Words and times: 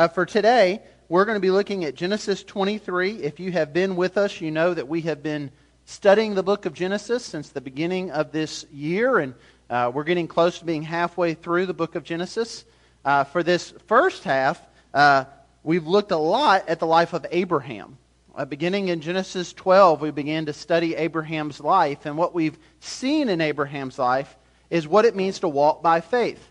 Uh, 0.00 0.08
for 0.08 0.24
today, 0.24 0.80
we're 1.10 1.26
going 1.26 1.36
to 1.36 1.42
be 1.42 1.50
looking 1.50 1.84
at 1.84 1.94
Genesis 1.94 2.42
23. 2.42 3.16
If 3.16 3.38
you 3.38 3.52
have 3.52 3.74
been 3.74 3.96
with 3.96 4.16
us, 4.16 4.40
you 4.40 4.50
know 4.50 4.72
that 4.72 4.88
we 4.88 5.02
have 5.02 5.22
been 5.22 5.50
studying 5.84 6.34
the 6.34 6.42
book 6.42 6.64
of 6.64 6.72
Genesis 6.72 7.22
since 7.22 7.50
the 7.50 7.60
beginning 7.60 8.10
of 8.10 8.32
this 8.32 8.64
year, 8.72 9.18
and 9.18 9.34
uh, 9.68 9.92
we're 9.92 10.04
getting 10.04 10.26
close 10.26 10.58
to 10.58 10.64
being 10.64 10.82
halfway 10.82 11.34
through 11.34 11.66
the 11.66 11.74
book 11.74 11.96
of 11.96 12.02
Genesis. 12.02 12.64
Uh, 13.04 13.24
for 13.24 13.42
this 13.42 13.74
first 13.88 14.24
half, 14.24 14.66
uh, 14.94 15.26
we've 15.64 15.86
looked 15.86 16.12
a 16.12 16.16
lot 16.16 16.66
at 16.66 16.78
the 16.78 16.86
life 16.86 17.12
of 17.12 17.26
Abraham. 17.30 17.98
Uh, 18.34 18.46
beginning 18.46 18.88
in 18.88 19.02
Genesis 19.02 19.52
12, 19.52 20.00
we 20.00 20.10
began 20.10 20.46
to 20.46 20.54
study 20.54 20.94
Abraham's 20.94 21.60
life, 21.60 22.06
and 22.06 22.16
what 22.16 22.32
we've 22.32 22.58
seen 22.78 23.28
in 23.28 23.42
Abraham's 23.42 23.98
life 23.98 24.34
is 24.70 24.88
what 24.88 25.04
it 25.04 25.14
means 25.14 25.40
to 25.40 25.48
walk 25.48 25.82
by 25.82 26.00
faith. 26.00 26.49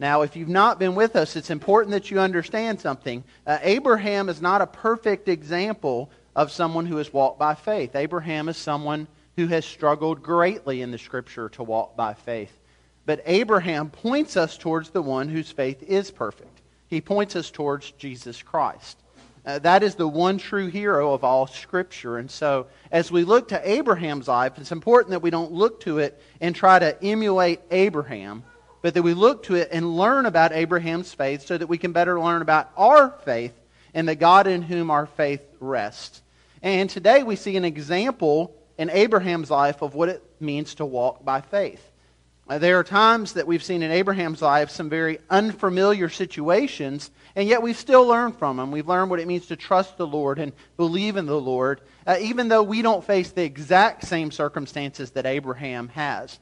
Now, 0.00 0.22
if 0.22 0.34
you've 0.34 0.48
not 0.48 0.78
been 0.78 0.94
with 0.94 1.14
us, 1.14 1.36
it's 1.36 1.50
important 1.50 1.92
that 1.92 2.10
you 2.10 2.18
understand 2.20 2.80
something. 2.80 3.22
Uh, 3.46 3.58
Abraham 3.60 4.30
is 4.30 4.40
not 4.40 4.62
a 4.62 4.66
perfect 4.66 5.28
example 5.28 6.10
of 6.34 6.50
someone 6.50 6.86
who 6.86 6.96
has 6.96 7.12
walked 7.12 7.38
by 7.38 7.54
faith. 7.54 7.94
Abraham 7.94 8.48
is 8.48 8.56
someone 8.56 9.08
who 9.36 9.46
has 9.48 9.66
struggled 9.66 10.22
greatly 10.22 10.80
in 10.80 10.90
the 10.90 10.96
Scripture 10.96 11.50
to 11.50 11.62
walk 11.62 11.96
by 11.96 12.14
faith. 12.14 12.58
But 13.04 13.22
Abraham 13.26 13.90
points 13.90 14.38
us 14.38 14.56
towards 14.56 14.88
the 14.88 15.02
one 15.02 15.28
whose 15.28 15.52
faith 15.52 15.82
is 15.82 16.10
perfect. 16.10 16.62
He 16.88 17.02
points 17.02 17.36
us 17.36 17.50
towards 17.50 17.90
Jesus 17.92 18.42
Christ. 18.42 18.96
Uh, 19.44 19.58
that 19.58 19.82
is 19.82 19.96
the 19.96 20.08
one 20.08 20.38
true 20.38 20.68
hero 20.68 21.12
of 21.12 21.24
all 21.24 21.46
Scripture. 21.46 22.16
And 22.16 22.30
so, 22.30 22.68
as 22.90 23.12
we 23.12 23.24
look 23.24 23.48
to 23.48 23.70
Abraham's 23.70 24.28
life, 24.28 24.56
it's 24.56 24.72
important 24.72 25.10
that 25.10 25.22
we 25.22 25.30
don't 25.30 25.52
look 25.52 25.80
to 25.80 25.98
it 25.98 26.18
and 26.40 26.56
try 26.56 26.78
to 26.78 27.02
emulate 27.02 27.60
Abraham 27.70 28.44
but 28.82 28.94
that 28.94 29.02
we 29.02 29.14
look 29.14 29.42
to 29.44 29.54
it 29.54 29.68
and 29.72 29.96
learn 29.96 30.26
about 30.26 30.52
Abraham's 30.52 31.12
faith 31.12 31.46
so 31.46 31.58
that 31.58 31.66
we 31.66 31.78
can 31.78 31.92
better 31.92 32.20
learn 32.20 32.42
about 32.42 32.70
our 32.76 33.10
faith 33.24 33.52
and 33.94 34.08
the 34.08 34.14
God 34.14 34.46
in 34.46 34.62
whom 34.62 34.90
our 34.90 35.06
faith 35.06 35.42
rests. 35.60 36.22
And 36.62 36.88
today 36.88 37.22
we 37.22 37.36
see 37.36 37.56
an 37.56 37.64
example 37.64 38.54
in 38.78 38.90
Abraham's 38.90 39.50
life 39.50 39.82
of 39.82 39.94
what 39.94 40.08
it 40.08 40.22
means 40.40 40.74
to 40.76 40.86
walk 40.86 41.24
by 41.24 41.40
faith. 41.40 41.86
There 42.58 42.80
are 42.80 42.84
times 42.84 43.34
that 43.34 43.46
we've 43.46 43.62
seen 43.62 43.84
in 43.84 43.92
Abraham's 43.92 44.42
life 44.42 44.70
some 44.70 44.88
very 44.88 45.20
unfamiliar 45.30 46.08
situations, 46.08 47.12
and 47.36 47.48
yet 47.48 47.62
we 47.62 47.72
still 47.72 48.04
learn 48.04 48.32
from 48.32 48.56
them. 48.56 48.72
We've 48.72 48.88
learned 48.88 49.08
what 49.08 49.20
it 49.20 49.28
means 49.28 49.46
to 49.46 49.56
trust 49.56 49.96
the 49.96 50.06
Lord 50.06 50.40
and 50.40 50.52
believe 50.76 51.16
in 51.16 51.26
the 51.26 51.40
Lord, 51.40 51.80
uh, 52.08 52.16
even 52.20 52.48
though 52.48 52.64
we 52.64 52.82
don't 52.82 53.04
face 53.04 53.30
the 53.30 53.44
exact 53.44 54.04
same 54.04 54.32
circumstances 54.32 55.12
that 55.12 55.26
Abraham 55.26 55.90
has. 55.90 56.40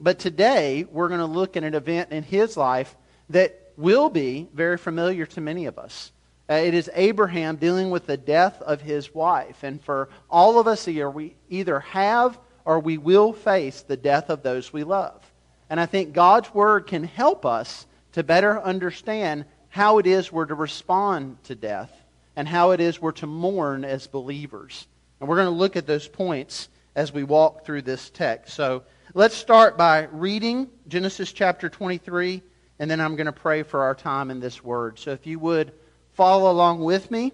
But 0.00 0.18
today, 0.18 0.86
we're 0.90 1.08
going 1.08 1.20
to 1.20 1.26
look 1.26 1.56
at 1.56 1.64
an 1.64 1.74
event 1.74 2.12
in 2.12 2.22
his 2.22 2.56
life 2.56 2.96
that 3.30 3.72
will 3.76 4.10
be 4.10 4.48
very 4.54 4.78
familiar 4.78 5.26
to 5.26 5.40
many 5.40 5.66
of 5.66 5.78
us. 5.78 6.12
Uh, 6.50 6.54
it 6.54 6.72
is 6.72 6.90
Abraham 6.94 7.56
dealing 7.56 7.90
with 7.90 8.06
the 8.06 8.16
death 8.16 8.62
of 8.62 8.80
his 8.80 9.14
wife. 9.14 9.62
And 9.62 9.82
for 9.82 10.08
all 10.30 10.58
of 10.58 10.66
us 10.66 10.84
here, 10.84 11.10
we 11.10 11.36
either 11.48 11.80
have 11.80 12.38
or 12.64 12.80
we 12.80 12.96
will 12.96 13.32
face 13.32 13.82
the 13.82 13.96
death 13.96 14.30
of 14.30 14.42
those 14.42 14.72
we 14.72 14.84
love. 14.84 15.22
And 15.70 15.78
I 15.78 15.86
think 15.86 16.12
God's 16.12 16.52
Word 16.54 16.86
can 16.86 17.04
help 17.04 17.44
us 17.44 17.86
to 18.12 18.22
better 18.22 18.60
understand 18.60 19.44
how 19.68 19.98
it 19.98 20.06
is 20.06 20.32
we're 20.32 20.46
to 20.46 20.54
respond 20.54 21.42
to 21.44 21.54
death 21.54 21.92
and 22.36 22.48
how 22.48 22.70
it 22.70 22.80
is 22.80 23.00
we're 23.00 23.12
to 23.12 23.26
mourn 23.26 23.84
as 23.84 24.06
believers. 24.06 24.86
And 25.20 25.28
we're 25.28 25.36
going 25.36 25.46
to 25.46 25.50
look 25.50 25.76
at 25.76 25.86
those 25.86 26.08
points 26.08 26.68
as 26.94 27.12
we 27.12 27.22
walk 27.24 27.64
through 27.64 27.82
this 27.82 28.10
text. 28.10 28.54
So, 28.54 28.82
Let's 29.14 29.36
start 29.36 29.78
by 29.78 30.06
reading 30.12 30.68
Genesis 30.86 31.32
chapter 31.32 31.70
23, 31.70 32.42
and 32.78 32.90
then 32.90 33.00
I'm 33.00 33.16
going 33.16 33.24
to 33.24 33.32
pray 33.32 33.62
for 33.62 33.84
our 33.84 33.94
time 33.94 34.30
in 34.30 34.38
this 34.38 34.62
word. 34.62 34.98
So 34.98 35.12
if 35.12 35.26
you 35.26 35.38
would 35.38 35.72
follow 36.12 36.50
along 36.50 36.80
with 36.80 37.10
me, 37.10 37.32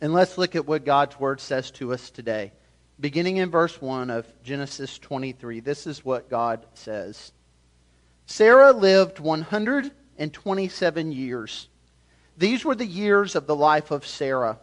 and 0.00 0.14
let's 0.14 0.38
look 0.38 0.56
at 0.56 0.66
what 0.66 0.86
God's 0.86 1.20
word 1.20 1.42
says 1.42 1.70
to 1.72 1.92
us 1.92 2.08
today. 2.08 2.52
Beginning 2.98 3.36
in 3.36 3.50
verse 3.50 3.82
1 3.82 4.08
of 4.08 4.26
Genesis 4.42 4.98
23, 4.98 5.60
this 5.60 5.86
is 5.86 6.06
what 6.06 6.30
God 6.30 6.64
says 6.72 7.32
Sarah 8.24 8.72
lived 8.72 9.20
127 9.20 11.12
years. 11.12 11.68
These 12.38 12.64
were 12.64 12.74
the 12.74 12.86
years 12.86 13.36
of 13.36 13.46
the 13.46 13.56
life 13.56 13.90
of 13.90 14.06
Sarah. 14.06 14.58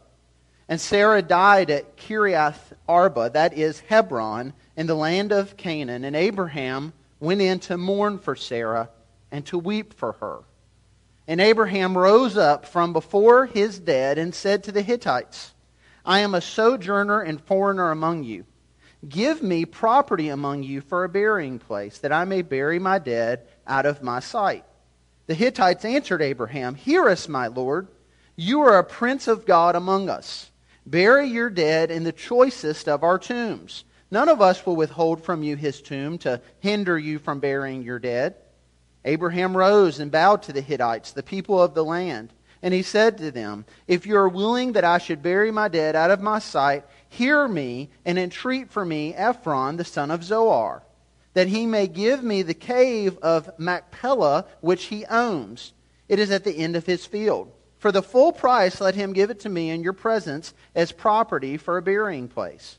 And 0.68 0.82
Sarah 0.82 1.22
died 1.22 1.70
at 1.70 1.98
Kiriath 1.98 2.74
Arba, 2.88 3.32
that 3.32 3.56
is 3.56 3.80
Hebron, 3.82 4.54
in 4.80 4.88
the 4.88 4.96
land 4.96 5.34
of 5.34 5.58
Canaan, 5.58 6.06
and 6.06 6.16
Abraham 6.16 6.94
went 7.20 7.42
in 7.42 7.60
to 7.60 7.76
mourn 7.76 8.18
for 8.18 8.34
Sarah 8.34 8.90
and 9.30 9.46
to 9.48 9.60
weep 9.60 9.94
for 9.94 10.14
her. 10.14 10.40
And 11.28 11.42
Abraham 11.42 11.98
rose 11.98 12.38
up 12.38 12.66
from 12.66 12.94
before 12.94 13.46
his 13.46 13.78
dead 13.78 14.18
and 14.18 14.34
said 14.34 14.64
to 14.64 14.72
the 14.72 14.82
Hittites, 14.82 15.52
I 16.06 16.20
am 16.20 16.34
a 16.34 16.40
sojourner 16.40 17.20
and 17.20 17.42
foreigner 17.42 17.92
among 17.92 18.24
you. 18.24 18.46
Give 19.06 19.44
me 19.44 19.66
property 19.66 20.30
among 20.30 20.64
you 20.64 20.80
for 20.80 21.04
a 21.04 21.10
burying 21.10 21.60
place, 21.60 21.98
that 21.98 22.14
I 22.14 22.24
may 22.24 22.42
bury 22.42 22.80
my 22.80 23.00
dead 23.00 23.42
out 23.68 23.86
of 23.86 24.02
my 24.02 24.22
sight. 24.22 24.64
The 25.28 25.34
Hittites 25.34 25.84
answered 25.84 26.22
Abraham, 26.22 26.76
Hear 26.76 27.10
us, 27.10 27.28
my 27.28 27.48
Lord. 27.48 27.90
You 28.38 28.62
are 28.62 28.80
a 28.80 28.86
prince 28.86 29.28
of 29.28 29.46
God 29.46 29.76
among 29.76 30.08
us. 30.08 30.52
Bury 30.86 31.28
your 31.28 31.50
dead 31.50 31.92
in 31.92 32.06
the 32.06 32.14
choicest 32.14 32.88
of 32.88 33.04
our 33.04 33.20
tombs 33.20 33.84
None 34.12 34.30
of 34.30 34.42
us 34.42 34.66
will 34.66 34.76
withhold 34.76 35.24
from 35.24 35.44
you 35.44 35.56
his 35.56 35.82
tomb 35.82 36.18
to 36.20 36.42
hinder 36.60 36.98
you 36.98 37.20
from 37.20 37.40
burying 37.40 37.84
your 37.84 38.00
dead. 38.00 38.36
Abraham 39.06 39.56
rose 39.56 40.00
and 40.00 40.12
bowed 40.12 40.42
to 40.44 40.54
the 40.54 40.62
Hittites, 40.62 41.12
the 41.12 41.24
people 41.24 41.62
of 41.62 41.74
the 41.74 41.86
land. 41.86 42.34
And 42.62 42.74
he 42.74 42.82
said 42.82 43.18
to 43.20 43.32
them, 43.32 43.66
If 43.88 44.06
you 44.06 44.18
are 44.18 44.28
willing 44.28 44.74
that 44.74 44.84
I 44.84 44.98
should 44.98 45.24
bury 45.24 45.52
my 45.52 45.68
dead 45.70 45.96
out 45.96 46.12
of 46.12 46.22
my 46.22 46.40
sight, 46.40 46.84
hear 47.08 47.48
me 47.48 47.90
and 48.04 48.20
entreat 48.20 48.70
for 48.70 48.84
me 48.84 49.14
Ephron, 49.14 49.78
the 49.78 49.86
son 49.86 50.12
of 50.12 50.24
Zohar, 50.24 50.84
that 51.34 51.48
he 51.48 51.66
may 51.66 51.88
give 51.88 52.24
me 52.24 52.42
the 52.42 52.54
cave 52.54 53.18
of 53.20 53.50
Machpelah, 53.58 54.46
which 54.60 54.86
he 54.86 55.06
owns. 55.06 55.72
It 56.10 56.20
is 56.20 56.32
at 56.32 56.44
the 56.44 56.58
end 56.58 56.76
of 56.76 56.86
his 56.86 57.06
field. 57.06 57.52
For 57.78 57.94
the 57.94 58.04
full 58.04 58.34
price, 58.34 58.82
let 58.82 58.96
him 58.96 59.14
give 59.14 59.30
it 59.30 59.40
to 59.42 59.50
me 59.50 59.70
in 59.70 59.84
your 59.84 59.94
presence 59.94 60.54
as 60.76 60.92
property 60.92 61.56
for 61.56 61.78
a 61.78 61.82
burying 61.82 62.28
place. 62.28 62.78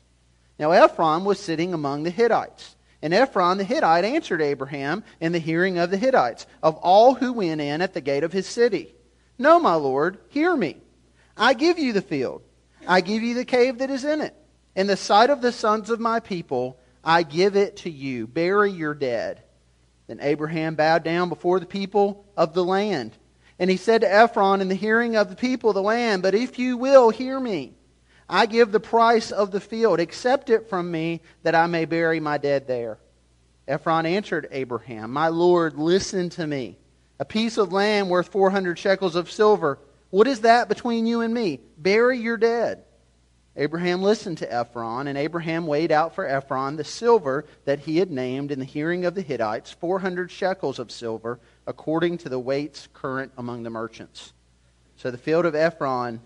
Now 0.61 0.69
Ephron 0.73 1.25
was 1.25 1.39
sitting 1.39 1.73
among 1.73 2.03
the 2.03 2.11
Hittites. 2.11 2.75
And 3.01 3.15
Ephron 3.15 3.57
the 3.57 3.63
Hittite 3.63 4.05
answered 4.05 4.43
Abraham 4.43 5.03
in 5.19 5.31
the 5.31 5.39
hearing 5.39 5.79
of 5.79 5.89
the 5.89 5.97
Hittites, 5.97 6.45
of 6.61 6.75
all 6.75 7.15
who 7.15 7.33
went 7.33 7.59
in 7.59 7.81
at 7.81 7.95
the 7.95 7.99
gate 7.99 8.23
of 8.23 8.31
his 8.31 8.45
city, 8.45 8.93
No, 9.39 9.59
my 9.59 9.73
lord, 9.73 10.19
hear 10.29 10.55
me. 10.55 10.77
I 11.35 11.55
give 11.55 11.79
you 11.79 11.93
the 11.93 12.01
field. 12.03 12.43
I 12.87 13.01
give 13.01 13.23
you 13.23 13.33
the 13.33 13.43
cave 13.43 13.79
that 13.79 13.89
is 13.89 14.05
in 14.05 14.21
it. 14.21 14.35
In 14.75 14.85
the 14.85 14.95
sight 14.97 15.31
of 15.31 15.41
the 15.41 15.51
sons 15.51 15.89
of 15.89 15.99
my 15.99 16.19
people, 16.19 16.77
I 17.03 17.23
give 17.23 17.55
it 17.55 17.77
to 17.77 17.89
you. 17.89 18.27
Bury 18.27 18.71
your 18.71 18.93
dead. 18.93 19.41
Then 20.05 20.19
Abraham 20.21 20.75
bowed 20.75 21.03
down 21.03 21.29
before 21.29 21.59
the 21.59 21.65
people 21.65 22.23
of 22.37 22.53
the 22.53 22.63
land. 22.63 23.17
And 23.57 23.67
he 23.67 23.77
said 23.77 24.01
to 24.01 24.13
Ephron 24.13 24.61
in 24.61 24.67
the 24.67 24.75
hearing 24.75 25.15
of 25.15 25.29
the 25.29 25.35
people 25.35 25.71
of 25.71 25.75
the 25.75 25.81
land, 25.81 26.21
But 26.21 26.35
if 26.35 26.59
you 26.59 26.77
will 26.77 27.09
hear 27.09 27.39
me, 27.39 27.73
I 28.31 28.45
give 28.45 28.71
the 28.71 28.79
price 28.79 29.31
of 29.31 29.51
the 29.51 29.59
field. 29.59 29.99
Accept 29.99 30.49
it 30.49 30.69
from 30.69 30.89
me 30.89 31.21
that 31.43 31.53
I 31.53 31.67
may 31.67 31.83
bury 31.83 32.21
my 32.21 32.37
dead 32.37 32.65
there. 32.65 32.97
Ephron 33.67 34.05
answered 34.05 34.47
Abraham, 34.51 35.11
My 35.11 35.27
Lord, 35.27 35.77
listen 35.77 36.29
to 36.31 36.47
me. 36.47 36.77
A 37.19 37.25
piece 37.25 37.57
of 37.57 37.73
land 37.73 38.09
worth 38.09 38.29
400 38.29 38.79
shekels 38.79 39.17
of 39.17 39.29
silver. 39.29 39.79
What 40.11 40.27
is 40.27 40.41
that 40.41 40.69
between 40.69 41.05
you 41.05 41.19
and 41.19 41.33
me? 41.33 41.59
Bury 41.77 42.19
your 42.19 42.37
dead. 42.37 42.85
Abraham 43.57 44.01
listened 44.01 44.37
to 44.37 44.51
Ephron, 44.51 45.07
and 45.07 45.17
Abraham 45.17 45.67
weighed 45.67 45.91
out 45.91 46.15
for 46.15 46.25
Ephron 46.25 46.77
the 46.77 46.85
silver 46.85 47.45
that 47.65 47.79
he 47.79 47.97
had 47.97 48.09
named 48.09 48.49
in 48.49 48.59
the 48.59 48.65
hearing 48.65 49.03
of 49.03 49.13
the 49.13 49.21
Hittites, 49.21 49.71
400 49.73 50.31
shekels 50.31 50.79
of 50.79 50.89
silver, 50.89 51.37
according 51.67 52.17
to 52.19 52.29
the 52.29 52.39
weights 52.39 52.87
current 52.93 53.33
among 53.37 53.63
the 53.63 53.69
merchants. 53.69 54.31
So 54.95 55.11
the 55.11 55.17
field 55.17 55.45
of 55.45 55.53
Ephron 55.53 56.21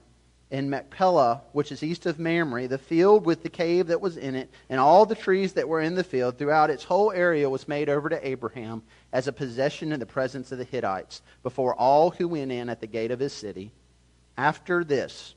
in 0.52 0.70
Machpelah, 0.70 1.42
which 1.54 1.72
is 1.72 1.82
east 1.82 2.06
of 2.06 2.20
Mamre, 2.20 2.68
the 2.68 2.78
field 2.78 3.26
with 3.26 3.42
the 3.42 3.50
cave 3.50 3.88
that 3.88 4.02
was 4.02 4.16
in 4.16 4.36
it, 4.36 4.50
and 4.70 4.80
all 4.80 5.06
the 5.06 5.16
trees 5.16 5.54
that 5.54 5.68
were 5.68 5.82
in 5.82 5.96
the 5.96 6.04
field 6.04 6.38
throughout 6.38 6.70
its 6.70 6.84
whole 6.84 7.12
area 7.12 7.50
was 7.50 7.68
made 7.68 7.90
over 7.90 8.10
to 8.10 8.28
Abraham 8.28 8.84
as 9.12 9.28
a 9.28 9.34
possession 9.34 9.92
in 9.92 10.00
the 10.00 10.06
presence 10.06 10.52
of 10.52 10.60
the 10.60 10.64
Hittites, 10.64 11.22
before 11.42 11.74
all 11.74 12.12
who 12.12 12.28
went 12.28 12.52
in 12.52 12.70
at 12.70 12.80
the 12.80 12.88
gate 12.88 13.12
of 13.12 13.20
his 13.20 13.34
city. 13.34 13.72
After 14.38 14.84
this, 14.84 15.34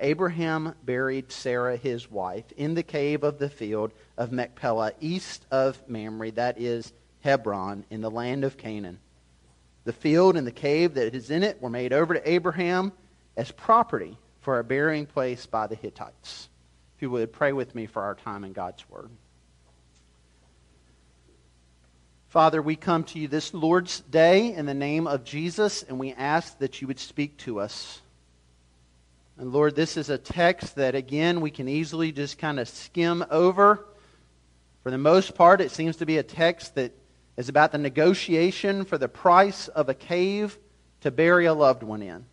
Abraham 0.00 0.74
buried 0.84 1.30
Sarah 1.30 1.76
his 1.76 2.10
wife 2.10 2.50
in 2.56 2.74
the 2.74 2.82
cave 2.82 3.22
of 3.22 3.38
the 3.38 3.50
field 3.50 3.92
of 4.16 4.32
Machpelah, 4.32 4.92
east 5.00 5.44
of 5.50 5.80
Mamre, 5.88 6.32
that 6.32 6.60
is 6.60 6.92
Hebron, 7.20 7.84
in 7.90 8.00
the 8.00 8.10
land 8.10 8.44
of 8.44 8.56
Canaan. 8.56 8.98
The 9.84 9.92
field 9.92 10.36
and 10.36 10.46
the 10.46 10.52
cave 10.52 10.94
that 10.94 11.14
is 11.14 11.30
in 11.30 11.42
it 11.42 11.62
were 11.62 11.70
made 11.70 11.92
over 11.92 12.14
to 12.14 12.30
Abraham 12.30 12.92
as 13.36 13.50
property 13.52 14.18
for 14.48 14.60
a 14.60 14.64
burying 14.64 15.04
place 15.04 15.44
by 15.44 15.66
the 15.66 15.74
Hittites. 15.74 16.48
If 16.96 17.02
you 17.02 17.10
would 17.10 17.34
pray 17.34 17.52
with 17.52 17.74
me 17.74 17.84
for 17.84 18.00
our 18.00 18.14
time 18.14 18.44
in 18.44 18.54
God's 18.54 18.82
Word. 18.88 19.10
Father, 22.28 22.62
we 22.62 22.74
come 22.74 23.04
to 23.04 23.18
you 23.18 23.28
this 23.28 23.52
Lord's 23.52 24.00
Day 24.00 24.54
in 24.54 24.64
the 24.64 24.72
name 24.72 25.06
of 25.06 25.22
Jesus, 25.22 25.82
and 25.82 25.98
we 25.98 26.14
ask 26.14 26.58
that 26.60 26.80
you 26.80 26.86
would 26.86 26.98
speak 26.98 27.36
to 27.40 27.60
us. 27.60 28.00
And 29.36 29.52
Lord, 29.52 29.76
this 29.76 29.98
is 29.98 30.08
a 30.08 30.16
text 30.16 30.76
that, 30.76 30.94
again, 30.94 31.42
we 31.42 31.50
can 31.50 31.68
easily 31.68 32.10
just 32.10 32.38
kind 32.38 32.58
of 32.58 32.70
skim 32.70 33.26
over. 33.30 33.84
For 34.82 34.90
the 34.90 34.96
most 34.96 35.34
part, 35.34 35.60
it 35.60 35.72
seems 35.72 35.96
to 35.96 36.06
be 36.06 36.16
a 36.16 36.22
text 36.22 36.74
that 36.76 36.92
is 37.36 37.50
about 37.50 37.72
the 37.72 37.76
negotiation 37.76 38.86
for 38.86 38.96
the 38.96 39.08
price 39.08 39.68
of 39.68 39.90
a 39.90 39.94
cave 39.94 40.56
to 41.02 41.10
bury 41.10 41.44
a 41.44 41.52
loved 41.52 41.82
one 41.82 42.00
in. 42.00 42.24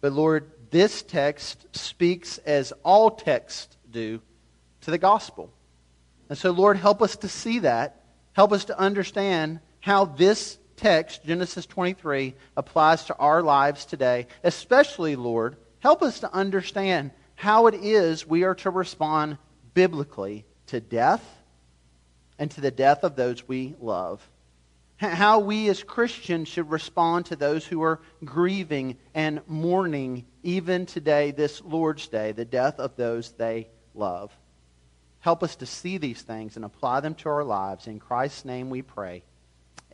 But 0.00 0.12
Lord, 0.12 0.50
this 0.70 1.02
text 1.02 1.66
speaks 1.76 2.38
as 2.38 2.72
all 2.84 3.10
texts 3.10 3.76
do 3.90 4.20
to 4.82 4.90
the 4.90 4.98
gospel. 4.98 5.52
And 6.28 6.38
so, 6.38 6.50
Lord, 6.52 6.76
help 6.76 7.02
us 7.02 7.16
to 7.16 7.28
see 7.28 7.60
that. 7.60 8.04
Help 8.32 8.52
us 8.52 8.66
to 8.66 8.78
understand 8.78 9.60
how 9.80 10.04
this 10.04 10.58
text, 10.76 11.24
Genesis 11.24 11.66
23, 11.66 12.34
applies 12.56 13.04
to 13.06 13.16
our 13.16 13.42
lives 13.42 13.84
today. 13.84 14.26
Especially, 14.44 15.16
Lord, 15.16 15.56
help 15.80 16.02
us 16.02 16.20
to 16.20 16.32
understand 16.32 17.10
how 17.34 17.66
it 17.66 17.74
is 17.74 18.26
we 18.26 18.44
are 18.44 18.54
to 18.56 18.70
respond 18.70 19.38
biblically 19.74 20.44
to 20.66 20.80
death 20.80 21.24
and 22.38 22.50
to 22.52 22.60
the 22.60 22.70
death 22.70 23.02
of 23.02 23.16
those 23.16 23.46
we 23.48 23.74
love. 23.80 24.26
How 24.98 25.38
we 25.38 25.68
as 25.68 25.82
Christians 25.82 26.48
should 26.48 26.70
respond 26.70 27.26
to 27.26 27.36
those 27.36 27.66
who 27.66 27.82
are 27.82 28.00
grieving 28.24 28.98
and 29.14 29.40
mourning, 29.46 30.26
even 30.42 30.86
today, 30.86 31.30
this 31.30 31.62
Lord's 31.62 32.08
Day, 32.08 32.32
the 32.32 32.44
death 32.44 32.78
of 32.78 32.96
those 32.96 33.32
they 33.32 33.68
love. 33.94 34.32
Help 35.20 35.42
us 35.42 35.56
to 35.56 35.66
see 35.66 35.98
these 35.98 36.22
things 36.22 36.56
and 36.56 36.64
apply 36.64 37.00
them 37.00 37.14
to 37.16 37.28
our 37.28 37.44
lives. 37.44 37.86
In 37.86 37.98
Christ's 37.98 38.44
name 38.44 38.70
we 38.70 38.82
pray. 38.82 39.22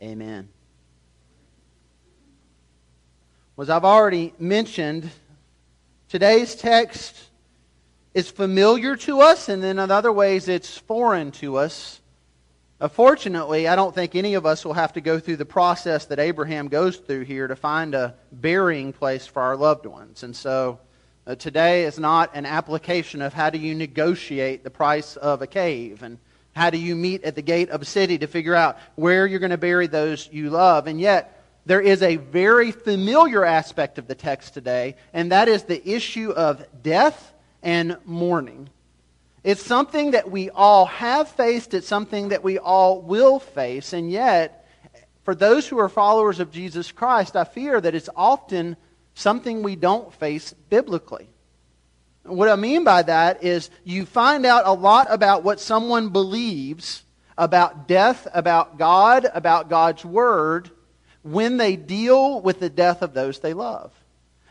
Amen. 0.01 0.47
As 3.59 3.69
I've 3.69 3.85
already 3.85 4.33
mentioned, 4.37 5.09
today's 6.09 6.55
text 6.55 7.15
is 8.13 8.29
familiar 8.29 8.95
to 8.95 9.21
us, 9.21 9.49
and 9.49 9.63
in 9.63 9.79
other 9.79 10.11
ways 10.11 10.47
it's 10.47 10.77
foreign 10.77 11.31
to 11.31 11.57
us. 11.57 11.99
Fortunately, 12.91 13.67
I 13.67 13.75
don't 13.75 13.95
think 13.95 14.13
any 14.13 14.35
of 14.35 14.45
us 14.45 14.63
will 14.63 14.73
have 14.73 14.93
to 14.93 15.01
go 15.01 15.19
through 15.19 15.37
the 15.37 15.45
process 15.45 16.05
that 16.05 16.19
Abraham 16.19 16.67
goes 16.67 16.97
through 16.97 17.23
here 17.23 17.47
to 17.47 17.55
find 17.55 17.95
a 17.95 18.13
burying 18.31 18.93
place 18.93 19.25
for 19.25 19.41
our 19.41 19.57
loved 19.57 19.87
ones. 19.87 20.21
And 20.21 20.35
so 20.35 20.79
uh, 21.25 21.33
today 21.33 21.85
is 21.85 21.97
not 21.97 22.29
an 22.35 22.45
application 22.45 23.23
of 23.23 23.33
how 23.33 23.49
do 23.49 23.57
you 23.57 23.73
negotiate 23.73 24.63
the 24.63 24.69
price 24.69 25.15
of 25.15 25.41
a 25.41 25.47
cave 25.47 26.03
and 26.03 26.19
how 26.55 26.69
do 26.69 26.77
you 26.77 26.95
meet 26.95 27.23
at 27.23 27.33
the 27.33 27.41
gate 27.41 27.71
of 27.71 27.81
a 27.81 27.85
city 27.85 28.19
to 28.19 28.27
figure 28.27 28.55
out 28.55 28.77
where 28.95 29.25
you're 29.25 29.39
going 29.39 29.49
to 29.49 29.57
bury 29.57 29.87
those 29.87 30.29
you 30.31 30.51
love. 30.51 30.85
And 30.85 31.01
yet, 31.01 31.33
there 31.65 31.81
is 31.81 32.03
a 32.03 32.15
very 32.15 32.71
familiar 32.71 33.43
aspect 33.43 33.97
of 33.97 34.07
the 34.07 34.15
text 34.15 34.53
today, 34.53 34.95
and 35.13 35.31
that 35.31 35.47
is 35.47 35.63
the 35.63 35.85
issue 35.87 36.29
of 36.31 36.63
death 36.81 37.33
and 37.61 37.97
mourning. 38.05 38.69
It's 39.47 39.63
something 39.65 40.11
that 40.11 40.29
we 40.29 40.49
all 40.49 40.87
have 40.87 41.29
faced, 41.29 41.73
it's 41.73 41.87
something 41.87 42.27
that 42.29 42.43
we 42.43 42.59
all 42.59 43.01
will 43.01 43.39
face, 43.39 43.93
and 43.93 44.11
yet, 44.11 44.67
for 45.23 45.33
those 45.33 45.65
who 45.65 45.77
are 45.77 45.87
followers 45.87 46.41
of 46.41 46.51
Jesus 46.51 46.91
Christ, 46.91 47.37
I 47.37 47.45
fear 47.45 47.79
that 47.79 47.95
it's 47.95 48.09
often 48.13 48.75
something 49.13 49.63
we 49.63 49.77
don't 49.77 50.13
face 50.13 50.53
biblically. 50.69 51.29
What 52.23 52.49
I 52.49 52.57
mean 52.57 52.83
by 52.83 53.03
that 53.03 53.41
is 53.41 53.69
you 53.85 54.05
find 54.05 54.45
out 54.45 54.63
a 54.65 54.73
lot 54.73 55.07
about 55.09 55.45
what 55.45 55.61
someone 55.61 56.09
believes 56.09 57.03
about 57.37 57.87
death, 57.87 58.27
about 58.33 58.77
God, 58.77 59.27
about 59.33 59.69
God's 59.69 60.03
Word, 60.03 60.71
when 61.23 61.55
they 61.55 61.77
deal 61.77 62.41
with 62.41 62.59
the 62.59 62.69
death 62.69 63.01
of 63.01 63.13
those 63.13 63.39
they 63.39 63.53
love. 63.53 63.93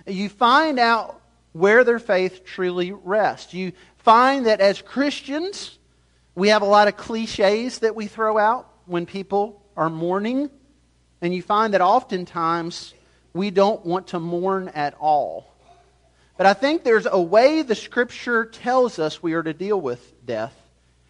You 0.07 0.31
find 0.31 0.79
out 0.79 1.21
where 1.53 1.85
their 1.85 1.99
faith 1.99 2.45
truly 2.45 2.93
rests. 2.93 3.53
You 3.53 3.73
find 4.07 4.47
that 4.47 4.61
as 4.61 4.81
Christians, 4.81 5.77
we 6.37 6.51
have 6.51 6.63
a 6.63 6.67
lot 6.67 6.87
of 6.87 6.97
cliches 6.97 7.81
that 7.81 7.97
we 7.97 8.07
throw 8.07 8.39
out 8.39 8.73
when 8.85 9.05
people 9.05 9.61
are 9.77 9.91
mourning. 9.91 10.49
And 11.21 11.35
you 11.35 11.43
find 11.43 11.75
that 11.75 11.81
oftentimes 11.81 12.95
we 13.35 13.51
don't 13.51 13.85
want 13.85 14.07
to 14.09 14.21
mourn 14.21 14.69
at 14.69 14.95
all. 15.01 15.53
But 16.37 16.47
I 16.47 16.55
think 16.55 16.85
there's 16.85 17.09
a 17.11 17.21
way 17.21 17.63
the 17.63 17.75
Scripture 17.75 18.45
tells 18.45 19.01
us 19.01 19.25
we 19.25 19.33
are 19.33 19.43
to 19.43 19.53
deal 19.53 19.81
with 19.81 20.25
death. 20.25 20.55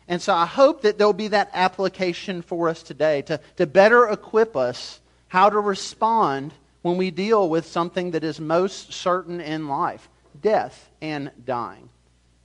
And 0.09 0.23
so 0.23 0.33
I 0.33 0.47
hope 0.47 0.81
that 0.83 0.97
there'll 0.97 1.13
be 1.13 1.29
that 1.29 1.51
application 1.53 2.41
for 2.41 2.71
us 2.71 2.83
today 2.83 3.21
to, 3.23 3.41
to 3.57 3.67
better 3.67 4.09
equip 4.09 4.57
us 4.57 5.01
how 5.29 5.51
to 5.51 5.61
respond 5.61 6.55
when 6.81 6.97
we 6.97 7.11
deal 7.11 7.47
with 7.47 7.67
something 7.67 8.13
that 8.13 8.25
is 8.25 8.41
most 8.41 8.95
certain 8.95 9.43
in 9.43 9.69
life 9.69 10.09
death 10.41 10.89
and 11.03 11.31
dying. 11.45 11.91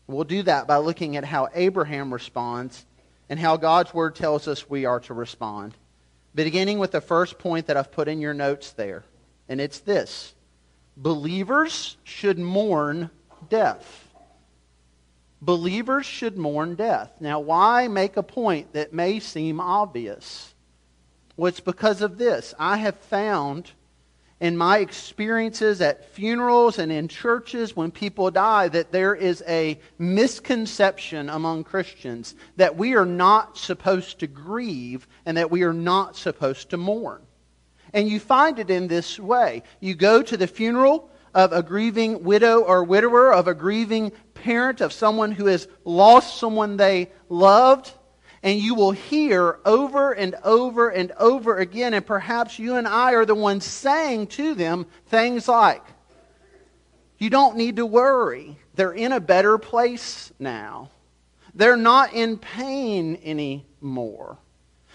We'll 0.08 0.24
do 0.24 0.44
that 0.44 0.68
by 0.68 0.78
looking 0.78 1.16
at 1.16 1.26
how 1.26 1.50
Abraham 1.54 2.14
responds 2.14 2.86
and 3.30 3.40
how 3.40 3.58
God's 3.58 3.94
word 3.94 4.16
tells 4.16 4.48
us 4.48 4.70
we 4.70 4.86
are 4.86 5.00
to 5.02 5.14
respond. 5.14 5.74
Beginning 6.36 6.80
with 6.80 6.92
the 6.92 7.02
first 7.02 7.40
point 7.40 7.68
that 7.68 7.78
I've 7.78 7.92
put 7.92 8.08
in 8.08 8.22
your 8.22 8.34
notes 8.34 8.72
there, 8.72 9.04
and 9.48 9.60
it's 9.62 9.80
this 9.80 10.34
believers 10.98 11.98
should 12.04 12.40
mourn 12.40 13.10
death. 13.50 14.08
Believers 15.42 16.06
should 16.06 16.38
mourn 16.38 16.76
death. 16.76 17.12
Now, 17.20 17.40
why 17.40 17.88
make 17.88 18.16
a 18.16 18.24
point 18.24 18.74
that 18.74 18.94
may 18.94 19.20
seem 19.20 19.60
obvious? 19.60 20.54
Well, 21.36 21.48
it's 21.48 21.60
because 21.60 22.02
of 22.02 22.18
this. 22.18 22.54
I 22.60 22.78
have 22.78 22.96
found 22.98 23.72
in 24.42 24.58
my 24.58 24.80
experiences 24.80 25.82
at 25.82 26.04
funerals 26.04 26.80
and 26.80 26.92
in 26.92 27.08
churches 27.08 27.76
when 27.76 27.92
people 27.92 28.32
die 28.32 28.68
that 28.68 28.92
there 28.92 29.14
is 29.14 29.44
a 29.48 29.80
misconception 30.00 31.30
among 31.30 31.64
Christians 31.64 32.34
that 32.56 32.76
we 32.76 32.96
are 32.96 33.06
not 33.06 33.56
supposed 33.56 34.20
to 34.20 34.28
grieve 34.28 35.08
and 35.28 35.38
that 35.38 35.52
we 35.52 35.62
are 35.62 35.74
not 35.74 36.18
supposed 36.18 36.72
to 36.72 36.78
mourn. 36.78 37.22
And 37.94 38.10
you 38.10 38.20
find 38.20 38.58
it 38.58 38.72
in 38.72 38.88
this 38.88 39.20
way. 39.20 39.62
You 39.80 39.94
go 39.94 40.24
to 40.24 40.36
the 40.36 40.48
funeral 40.48 41.12
of 41.36 41.54
a 41.54 41.62
grieving 41.62 42.24
widow 42.24 42.62
or 42.62 42.84
widower, 42.84 43.32
of 43.32 43.48
a 43.48 43.54
grieving 43.54 44.12
parent, 44.34 44.82
of 44.82 44.92
someone 44.92 45.32
who 45.32 45.46
has 45.46 45.68
lost 45.86 46.40
someone 46.40 46.78
they 46.78 47.12
loved 47.30 47.92
and 48.44 48.60
you 48.60 48.74
will 48.74 48.92
hear 48.92 49.60
over 49.66 50.14
and 50.14 50.36
over 50.44 50.90
and 50.90 51.12
over 51.20 51.58
again, 51.58 51.94
and 51.94 52.06
perhaps 52.06 52.58
you 52.58 52.76
and 52.76 52.88
I 52.88 53.14
are 53.14 53.26
the 53.26 53.36
ones 53.36 53.66
saying 53.66 54.28
to 54.28 54.56
them 54.56 54.88
things 55.08 55.48
like, 55.48 55.84
You 57.20 57.30
don't 57.30 57.58
need 57.58 57.76
to 57.76 57.86
worry. 57.86 58.58
They're 58.74 58.94
in 58.94 59.12
a 59.12 59.20
better 59.20 59.58
place 59.58 60.32
now. 60.40 60.90
They're 61.54 61.78
not 61.78 62.14
in 62.14 62.38
pain 62.38 63.20
anymore. 63.24 64.38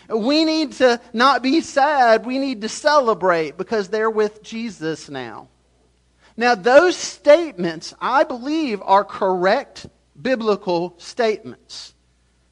We 0.09 0.44
need 0.44 0.73
to 0.75 1.00
not 1.12 1.42
be 1.42 1.61
sad. 1.61 2.26
We 2.26 2.38
need 2.38 2.62
to 2.62 2.68
celebrate 2.68 3.56
because 3.56 3.88
they're 3.88 4.11
with 4.11 4.42
Jesus 4.42 5.09
now. 5.09 5.49
Now, 6.37 6.54
those 6.54 6.97
statements, 6.97 7.94
I 8.00 8.25
believe, 8.25 8.80
are 8.82 9.04
correct 9.04 9.87
biblical 10.21 10.94
statements. 10.99 11.94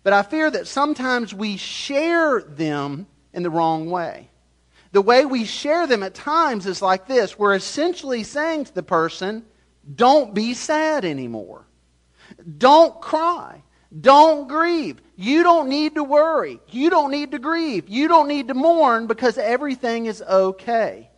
But 0.05 0.13
I 0.13 0.23
fear 0.23 0.49
that 0.49 0.69
sometimes 0.69 1.35
we 1.35 1.57
share 1.57 2.41
them 2.43 3.09
in 3.33 3.43
the 3.43 3.51
wrong 3.51 3.91
way. 3.91 4.29
The 4.93 5.03
way 5.03 5.25
we 5.25 5.45
share 5.45 5.89
them 5.89 6.05
at 6.05 6.15
times 6.15 6.67
is 6.67 6.81
like 6.81 7.09
this 7.09 7.37
we're 7.37 7.55
essentially 7.55 8.23
saying 8.23 8.67
to 8.67 8.75
the 8.75 8.85
person, 8.85 9.45
don't 9.93 10.33
be 10.33 10.55
sad 10.55 11.05
anymore. 11.05 11.67
Don't 12.59 13.01
cry. 13.01 13.63
Don't 13.99 14.47
grieve. 14.47 15.01
You 15.17 15.43
don't 15.43 15.69
need 15.69 15.97
to 15.97 16.05
worry. 16.05 16.61
You 16.69 16.91
don't 16.91 17.11
need 17.11 17.33
to 17.33 17.39
grieve. 17.39 17.89
You 17.89 18.07
don't 18.07 18.29
need 18.29 18.49
to 18.49 18.55
mourn 18.55 19.07
because 19.07 19.37
everything 19.37 20.07
is 20.07 20.23
okay. 20.23 21.11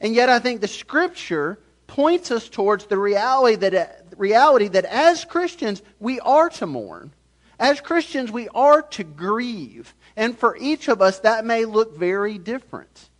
And 0.00 0.14
yet, 0.14 0.28
I 0.28 0.38
think 0.38 0.60
the 0.60 0.68
scripture 0.68 1.58
points 1.86 2.30
us 2.30 2.48
towards 2.48 2.86
the 2.86 2.98
reality 2.98 3.56
that, 3.56 4.14
reality 4.16 4.68
that 4.68 4.84
as 4.84 5.24
Christians, 5.24 5.82
we 5.98 6.20
are 6.20 6.50
to 6.50 6.66
mourn. 6.66 7.13
As 7.58 7.80
Christians, 7.80 8.30
we 8.30 8.48
are 8.48 8.82
to 8.82 9.04
grieve. 9.04 9.94
And 10.16 10.38
for 10.38 10.56
each 10.56 10.88
of 10.88 11.00
us, 11.00 11.20
that 11.20 11.44
may 11.44 11.64
look 11.64 11.96
very 11.96 12.38
different. 12.38 13.10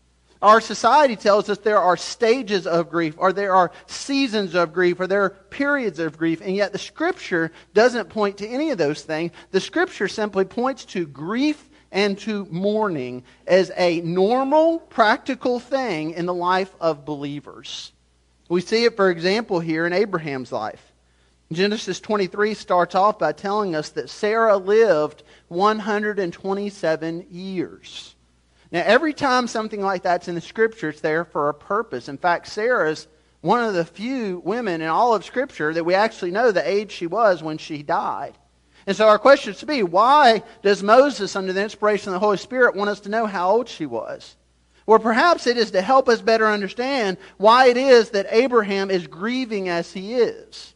Our 0.42 0.60
society 0.60 1.16
tells 1.16 1.48
us 1.48 1.56
there 1.58 1.78
are 1.78 1.96
stages 1.96 2.66
of 2.66 2.90
grief, 2.90 3.14
or 3.16 3.32
there 3.32 3.54
are 3.54 3.72
seasons 3.86 4.54
of 4.54 4.74
grief, 4.74 5.00
or 5.00 5.06
there 5.06 5.22
are 5.22 5.30
periods 5.30 5.98
of 5.98 6.18
grief, 6.18 6.42
and 6.42 6.54
yet 6.54 6.72
the 6.72 6.78
Scripture 6.78 7.50
doesn't 7.72 8.10
point 8.10 8.36
to 8.38 8.46
any 8.46 8.70
of 8.70 8.76
those 8.76 9.02
things. 9.02 9.32
The 9.52 9.60
Scripture 9.60 10.06
simply 10.06 10.44
points 10.44 10.84
to 10.86 11.06
grief 11.06 11.70
and 11.90 12.18
to 12.18 12.46
mourning 12.50 13.22
as 13.46 13.72
a 13.76 14.02
normal, 14.02 14.80
practical 14.80 15.60
thing 15.60 16.10
in 16.10 16.26
the 16.26 16.34
life 16.34 16.74
of 16.78 17.06
believers. 17.06 17.92
We 18.50 18.60
see 18.60 18.84
it, 18.84 18.96
for 18.96 19.10
example, 19.10 19.60
here 19.60 19.86
in 19.86 19.94
Abraham's 19.94 20.52
life. 20.52 20.92
Genesis 21.52 22.00
23 22.00 22.54
starts 22.54 22.94
off 22.94 23.18
by 23.18 23.32
telling 23.32 23.74
us 23.74 23.90
that 23.90 24.10
Sarah 24.10 24.56
lived 24.56 25.22
127 25.48 27.26
years. 27.30 28.14
Now, 28.72 28.82
every 28.84 29.12
time 29.12 29.46
something 29.46 29.80
like 29.80 30.02
that's 30.02 30.26
in 30.26 30.34
the 30.34 30.40
scripture, 30.40 30.88
it's 30.88 31.00
there 31.00 31.24
for 31.24 31.48
a 31.48 31.54
purpose. 31.54 32.08
In 32.08 32.18
fact, 32.18 32.48
Sarah's 32.48 33.06
one 33.44 33.62
of 33.62 33.74
the 33.74 33.84
few 33.84 34.40
women 34.42 34.80
in 34.80 34.88
all 34.88 35.14
of 35.14 35.22
Scripture 35.22 35.74
that 35.74 35.84
we 35.84 35.92
actually 35.92 36.30
know 36.30 36.50
the 36.50 36.66
age 36.66 36.90
she 36.90 37.06
was 37.06 37.42
when 37.42 37.58
she 37.58 37.82
died. 37.82 38.38
And 38.86 38.96
so 38.96 39.06
our 39.06 39.18
question 39.18 39.52
to 39.52 39.66
be 39.66 39.82
why 39.82 40.42
does 40.62 40.82
Moses, 40.82 41.36
under 41.36 41.52
the 41.52 41.62
inspiration 41.62 42.08
of 42.08 42.14
the 42.14 42.26
Holy 42.26 42.38
Spirit, 42.38 42.74
want 42.74 42.88
us 42.88 43.00
to 43.00 43.10
know 43.10 43.26
how 43.26 43.50
old 43.50 43.68
she 43.68 43.84
was? 43.84 44.36
Or 44.86 44.98
perhaps 44.98 45.46
it 45.46 45.58
is 45.58 45.72
to 45.72 45.82
help 45.82 46.08
us 46.08 46.22
better 46.22 46.46
understand 46.46 47.18
why 47.36 47.68
it 47.68 47.76
is 47.76 48.10
that 48.10 48.26
Abraham 48.30 48.90
is 48.90 49.06
grieving 49.06 49.68
as 49.68 49.92
he 49.92 50.14
is. 50.14 50.73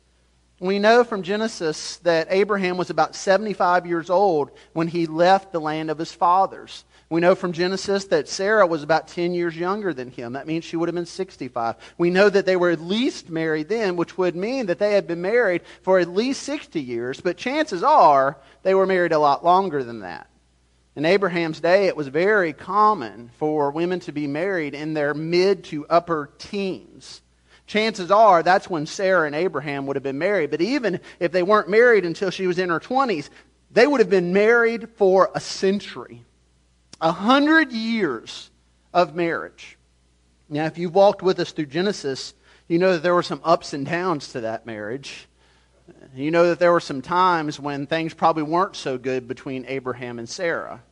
We 0.61 0.81
know 0.81 1.05
from 1.05 1.23
Genesis 1.23 1.99
that 1.99 2.27
Abraham 2.31 2.77
was 2.77 2.91
about 2.91 3.15
75 3.15 3.87
years 3.87 4.11
old 4.11 4.50
when 4.73 4.88
he 4.88 5.07
left 5.07 5.53
the 5.53 5.61
land 5.61 5.88
of 5.88 5.99
his 5.99 6.12
fathers. 6.12 6.85
We 7.11 7.21
know 7.21 7.37
from 7.37 7.53
Genesis 7.53 8.07
that 8.07 8.29
Sarah 8.29 8.67
was 8.67 8.83
about 8.83 9.07
10 9.09 9.35
years 9.35 9.57
younger 9.57 9.95
than 9.95 10.11
him. 10.11 10.33
That 10.33 10.49
means 10.49 10.65
she 10.65 10.77
would 10.77 10.88
have 10.88 10.97
been 10.97 11.07
65. 11.07 11.77
We 11.97 12.11
know 12.11 12.29
that 12.29 12.45
they 12.45 12.57
were 12.57 12.71
at 12.71 12.81
least 12.81 13.31
married 13.31 13.69
then, 13.69 13.97
which 13.97 14.19
would 14.19 14.35
mean 14.35 14.67
that 14.67 14.81
they 14.81 14.93
had 14.93 15.07
been 15.07 15.23
married 15.23 15.62
for 15.83 16.00
at 16.00 16.09
least 16.09 16.43
60 16.43 16.81
years, 16.81 17.21
but 17.21 17.37
chances 17.37 17.85
are 17.85 18.37
they 18.65 18.75
were 18.75 18.85
married 18.85 19.12
a 19.12 19.19
lot 19.19 19.45
longer 19.45 19.85
than 19.85 20.00
that. 20.00 20.29
In 20.97 21.05
Abraham's 21.05 21.61
day, 21.61 21.87
it 21.87 21.97
was 21.97 22.09
very 22.09 22.53
common 22.53 23.31
for 23.38 23.71
women 23.71 24.00
to 24.00 24.12
be 24.12 24.27
married 24.27 24.75
in 24.75 24.93
their 24.93 25.15
mid 25.15 25.62
to 25.65 25.87
upper 25.87 26.31
teens. 26.38 27.23
Chances 27.69 28.11
are 28.11 28.43
that's 28.43 28.69
when 28.69 28.87
Sarah 28.87 29.27
and 29.27 29.35
Abraham 29.35 29.87
would 29.87 29.97
have 29.97 30.03
been 30.03 30.19
married. 30.19 30.51
But 30.51 30.63
even 30.63 31.01
if 31.21 31.31
they 31.31 31.43
weren't 31.43 31.69
married 31.69 32.07
until 32.07 32.31
she 32.31 32.47
was 32.47 32.59
in 32.59 32.71
her 32.71 32.81
20s, 32.81 33.29
they 33.71 33.87
would 33.87 34.01
have 34.01 34.09
been 34.11 34.33
married 34.33 34.89
for 34.97 35.31
a 35.35 35.41
century. 35.41 36.25
A 37.01 37.13
hundred 37.13 37.71
years 37.71 38.51
of 38.93 39.15
marriage. 39.15 39.77
Now, 40.49 40.65
if 40.65 40.79
you've 40.79 40.95
walked 40.95 41.23
with 41.23 41.39
us 41.39 41.53
through 41.53 41.67
Genesis, 41.67 42.33
you 42.69 42.79
know 42.79 42.95
that 42.95 43.03
there 43.03 43.15
were 43.15 43.23
some 43.23 43.43
ups 43.45 43.75
and 43.75 43.85
downs 43.85 44.33
to 44.33 44.41
that 44.41 44.65
marriage. 44.65 45.29
You 46.17 46.31
know 46.31 46.49
that 46.49 46.59
there 46.59 46.73
were 46.73 46.81
some 46.81 47.03
times 47.03 47.61
when 47.61 47.87
things 47.87 48.15
probably 48.15 48.45
weren't 48.45 48.77
so 48.77 48.97
good 48.97 49.29
between 49.29 49.67
Abraham 49.67 50.19
and 50.19 50.29
Sarah. 50.29 50.83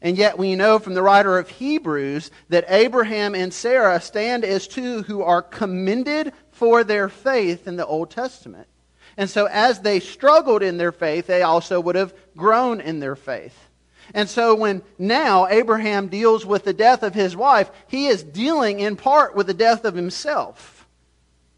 And 0.00 0.16
yet 0.16 0.38
we 0.38 0.54
know 0.54 0.78
from 0.78 0.94
the 0.94 1.02
writer 1.02 1.38
of 1.38 1.48
Hebrews 1.48 2.30
that 2.50 2.64
Abraham 2.68 3.34
and 3.34 3.52
Sarah 3.52 4.00
stand 4.00 4.44
as 4.44 4.68
two 4.68 5.02
who 5.02 5.22
are 5.22 5.42
commended 5.42 6.32
for 6.52 6.84
their 6.84 7.08
faith 7.08 7.66
in 7.66 7.76
the 7.76 7.86
Old 7.86 8.10
Testament. 8.10 8.68
And 9.16 9.28
so 9.28 9.46
as 9.46 9.80
they 9.80 9.98
struggled 9.98 10.62
in 10.62 10.78
their 10.78 10.92
faith, 10.92 11.26
they 11.26 11.42
also 11.42 11.80
would 11.80 11.96
have 11.96 12.14
grown 12.36 12.80
in 12.80 13.00
their 13.00 13.16
faith. 13.16 13.68
And 14.14 14.28
so 14.28 14.54
when 14.54 14.82
now 14.98 15.48
Abraham 15.48 16.06
deals 16.06 16.46
with 16.46 16.64
the 16.64 16.72
death 16.72 17.02
of 17.02 17.14
his 17.14 17.36
wife, 17.36 17.70
he 17.88 18.06
is 18.06 18.22
dealing 18.22 18.80
in 18.80 18.96
part 18.96 19.34
with 19.34 19.48
the 19.48 19.54
death 19.54 19.84
of 19.84 19.94
himself. 19.94 20.86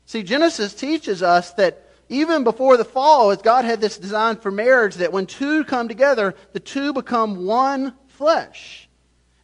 See, 0.07 0.23
Genesis 0.23 0.75
teaches 0.75 1.23
us 1.23 1.53
that 1.53 1.87
even 2.09 2.43
before 2.43 2.77
the 2.77 2.85
fall, 2.85 3.31
as 3.31 3.43
God 3.43 3.65
had 3.65 3.81
this 3.81 3.99
design 3.99 4.37
for 4.37 4.51
marriage, 4.51 4.97
that 4.97 5.13
when 5.13 5.27
two 5.27 5.63
come 5.65 5.87
together, 5.87 6.35
the 6.53 6.59
two 6.59 6.93
become 6.93 7.47
one 7.47 7.95
flesh. 8.21 8.87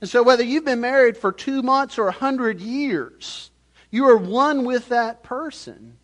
And 0.03 0.11
so 0.11 0.23
whether 0.23 0.45
you've 0.45 0.67
been 0.67 0.83
married 0.83 1.17
for 1.17 1.33
two 1.33 1.63
months 1.63 1.99
or 1.99 2.09
a 2.09 2.13
hundred 2.13 2.61
years, 2.61 3.51
you 3.91 4.07
are 4.11 4.19
one 4.19 4.67
with 4.67 4.91
that 4.91 5.23
person. 5.23 5.97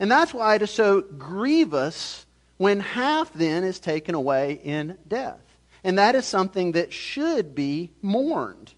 And 0.00 0.10
that's 0.10 0.34
why 0.34 0.56
it 0.56 0.62
is 0.62 0.72
so 0.72 1.02
grievous 1.02 2.26
when 2.56 2.80
half 2.80 3.32
then 3.32 3.62
is 3.62 3.78
taken 3.78 4.16
away 4.16 4.60
in 4.64 4.98
death. 5.06 5.38
And 5.84 5.98
that 5.98 6.16
is 6.16 6.26
something 6.26 6.72
that 6.72 6.92
should 6.92 7.54
be 7.54 7.92
mourned. 8.02 8.74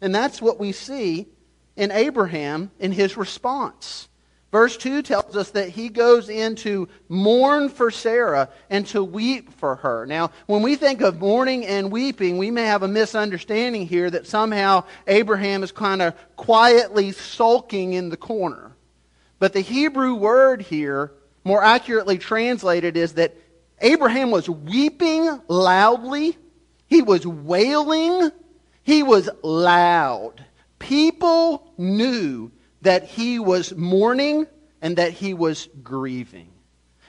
And 0.00 0.14
that's 0.14 0.40
what 0.40 0.60
we 0.60 0.70
see 0.70 1.26
in 1.74 1.90
Abraham 1.90 2.70
in 2.78 2.92
his 2.92 3.16
response. 3.16 4.08
Verse 4.52 4.76
2 4.76 5.02
tells 5.02 5.34
us 5.34 5.50
that 5.50 5.70
he 5.70 5.88
goes 5.88 6.28
in 6.28 6.54
to 6.56 6.88
mourn 7.08 7.68
for 7.68 7.90
Sarah 7.90 8.50
and 8.70 8.86
to 8.88 9.02
weep 9.02 9.52
for 9.54 9.76
her. 9.76 10.06
Now, 10.06 10.30
when 10.46 10.62
we 10.62 10.76
think 10.76 11.00
of 11.00 11.20
mourning 11.20 11.66
and 11.66 11.90
weeping, 11.90 12.38
we 12.38 12.50
may 12.50 12.66
have 12.66 12.84
a 12.84 12.88
misunderstanding 12.88 13.86
here 13.86 14.10
that 14.10 14.26
somehow 14.26 14.84
Abraham 15.06 15.64
is 15.64 15.72
kind 15.72 16.02
of 16.02 16.14
quietly 16.36 17.12
sulking 17.12 17.94
in 17.94 18.10
the 18.10 18.16
corner. 18.16 18.76
But 19.40 19.54
the 19.54 19.60
Hebrew 19.60 20.14
word 20.14 20.62
here, 20.62 21.12
more 21.42 21.64
accurately 21.64 22.18
translated, 22.18 22.96
is 22.96 23.14
that 23.14 23.34
Abraham 23.80 24.30
was 24.30 24.48
weeping 24.48 25.40
loudly 25.48 26.36
he 26.92 27.00
was 27.00 27.26
wailing. 27.26 28.30
He 28.82 29.02
was 29.02 29.30
loud. 29.42 30.44
People 30.78 31.72
knew 31.78 32.52
that 32.82 33.04
he 33.04 33.38
was 33.38 33.74
mourning 33.74 34.46
and 34.80 34.96
that 34.96 35.12
he 35.12 35.34
was 35.34 35.68
grieving. 35.82 36.48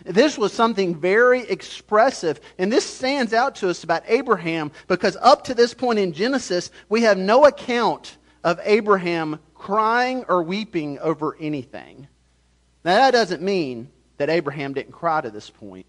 This 0.05 0.37
was 0.37 0.51
something 0.51 0.95
very 0.95 1.41
expressive, 1.41 2.39
and 2.57 2.71
this 2.71 2.85
stands 2.85 3.33
out 3.33 3.55
to 3.55 3.69
us 3.69 3.83
about 3.83 4.03
Abraham 4.07 4.71
because 4.87 5.15
up 5.21 5.45
to 5.45 5.53
this 5.53 5.73
point 5.73 5.99
in 5.99 6.13
Genesis, 6.13 6.71
we 6.89 7.03
have 7.03 7.17
no 7.17 7.45
account 7.45 8.17
of 8.43 8.59
Abraham 8.63 9.39
crying 9.53 10.25
or 10.27 10.43
weeping 10.43 10.99
over 10.99 11.37
anything. 11.39 12.07
Now, 12.83 12.95
that 12.95 13.11
doesn't 13.11 13.41
mean 13.41 13.89
that 14.17 14.29
Abraham 14.29 14.73
didn't 14.73 14.91
cry 14.91 15.21
to 15.21 15.31
this 15.31 15.49
point. 15.49 15.85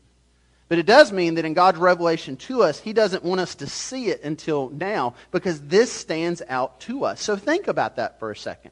But 0.68 0.78
it 0.78 0.86
does 0.86 1.12
mean 1.12 1.34
that 1.34 1.44
in 1.44 1.52
God's 1.54 1.78
revelation 1.78 2.36
to 2.36 2.62
us, 2.62 2.80
He 2.80 2.92
doesn't 2.92 3.24
want 3.24 3.40
us 3.40 3.56
to 3.56 3.66
see 3.66 4.06
it 4.06 4.22
until 4.22 4.70
now 4.70 5.14
because 5.30 5.60
this 5.60 5.92
stands 5.92 6.40
out 6.48 6.80
to 6.80 7.04
us. 7.04 7.20
So 7.20 7.36
think 7.36 7.68
about 7.68 7.96
that 7.96 8.18
for 8.18 8.30
a 8.30 8.36
second. 8.36 8.70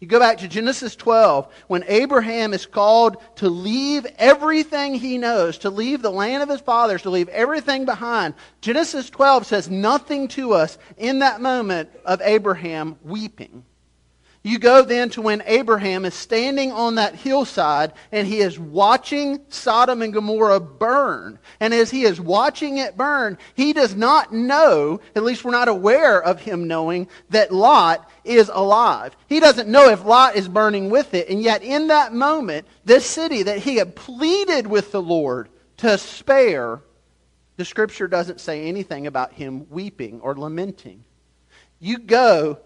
You 0.00 0.06
go 0.06 0.20
back 0.20 0.38
to 0.38 0.48
Genesis 0.48 0.94
12 0.94 1.48
when 1.66 1.84
Abraham 1.88 2.54
is 2.54 2.66
called 2.66 3.16
to 3.36 3.48
leave 3.48 4.06
everything 4.16 4.94
he 4.94 5.18
knows, 5.18 5.58
to 5.58 5.70
leave 5.70 6.02
the 6.02 6.10
land 6.10 6.42
of 6.42 6.48
his 6.48 6.60
fathers, 6.60 7.02
to 7.02 7.10
leave 7.10 7.28
everything 7.30 7.84
behind. 7.84 8.34
Genesis 8.60 9.10
12 9.10 9.46
says 9.46 9.68
nothing 9.68 10.28
to 10.28 10.52
us 10.52 10.78
in 10.98 11.18
that 11.18 11.40
moment 11.40 11.90
of 12.04 12.20
Abraham 12.22 12.96
weeping. 13.02 13.64
You 14.48 14.58
go 14.58 14.80
then 14.80 15.10
to 15.10 15.20
when 15.20 15.42
Abraham 15.44 16.06
is 16.06 16.14
standing 16.14 16.72
on 16.72 16.94
that 16.94 17.14
hillside 17.14 17.92
and 18.10 18.26
he 18.26 18.38
is 18.38 18.58
watching 18.58 19.40
Sodom 19.50 20.00
and 20.00 20.10
Gomorrah 20.10 20.58
burn. 20.58 21.38
And 21.60 21.74
as 21.74 21.90
he 21.90 22.04
is 22.04 22.18
watching 22.18 22.78
it 22.78 22.96
burn, 22.96 23.36
he 23.54 23.74
does 23.74 23.94
not 23.94 24.32
know, 24.32 25.02
at 25.14 25.22
least 25.22 25.44
we're 25.44 25.50
not 25.50 25.68
aware 25.68 26.22
of 26.22 26.40
him 26.40 26.66
knowing, 26.66 27.08
that 27.28 27.52
Lot 27.52 28.10
is 28.24 28.50
alive. 28.50 29.14
He 29.26 29.38
doesn't 29.38 29.68
know 29.68 29.90
if 29.90 30.06
Lot 30.06 30.34
is 30.34 30.48
burning 30.48 30.88
with 30.88 31.12
it. 31.12 31.28
And 31.28 31.42
yet, 31.42 31.62
in 31.62 31.88
that 31.88 32.14
moment, 32.14 32.66
this 32.86 33.04
city 33.04 33.42
that 33.42 33.58
he 33.58 33.76
had 33.76 33.96
pleaded 33.96 34.66
with 34.66 34.92
the 34.92 35.02
Lord 35.02 35.50
to 35.76 35.98
spare, 35.98 36.80
the 37.58 37.66
scripture 37.66 38.08
doesn't 38.08 38.40
say 38.40 38.64
anything 38.64 39.06
about 39.06 39.34
him 39.34 39.68
weeping 39.68 40.22
or 40.22 40.34
lamenting. 40.34 41.04
You 41.80 41.98
go 41.98 42.60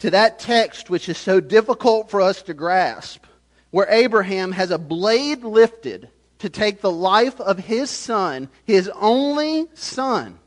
to 0.00 0.10
that 0.10 0.38
text 0.38 0.90
which 0.90 1.08
is 1.08 1.18
so 1.18 1.40
difficult 1.40 2.10
for 2.10 2.20
us 2.20 2.42
to 2.42 2.54
grasp, 2.54 3.24
where 3.70 3.88
Abraham 3.90 4.52
has 4.52 4.70
a 4.70 4.78
blade 4.78 5.42
lifted 5.42 6.08
to 6.38 6.48
take 6.48 6.80
the 6.80 6.90
life 6.90 7.40
of 7.40 7.58
his 7.58 7.90
son, 7.90 8.48
his 8.64 8.88
only 8.94 9.66
son. 9.74 10.38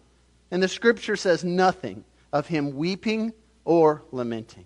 And 0.50 0.64
the 0.64 0.68
scripture 0.68 1.16
says 1.16 1.44
nothing 1.44 2.04
of 2.32 2.48
him 2.48 2.76
weeping 2.76 3.34
or 3.66 4.04
lamenting. 4.12 4.66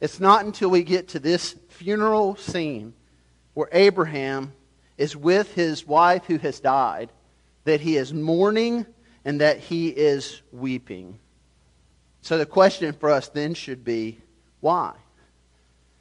It's 0.00 0.20
not 0.20 0.44
until 0.44 0.70
we 0.70 0.82
get 0.82 1.08
to 1.08 1.18
this 1.18 1.54
funeral 1.68 2.36
scene 2.36 2.94
where 3.54 3.68
Abraham 3.72 4.52
is 4.98 5.16
with 5.16 5.54
his 5.54 5.86
wife 5.86 6.24
who 6.26 6.38
has 6.38 6.60
died 6.60 7.10
that 7.64 7.80
he 7.80 7.96
is 7.96 8.12
mourning 8.12 8.86
and 9.24 9.40
that 9.40 9.58
he 9.58 9.88
is 9.88 10.42
weeping. 10.52 11.18
So 12.24 12.38
the 12.38 12.46
question 12.46 12.94
for 12.94 13.10
us 13.10 13.28
then 13.28 13.52
should 13.52 13.84
be 13.84 14.18
why? 14.60 14.94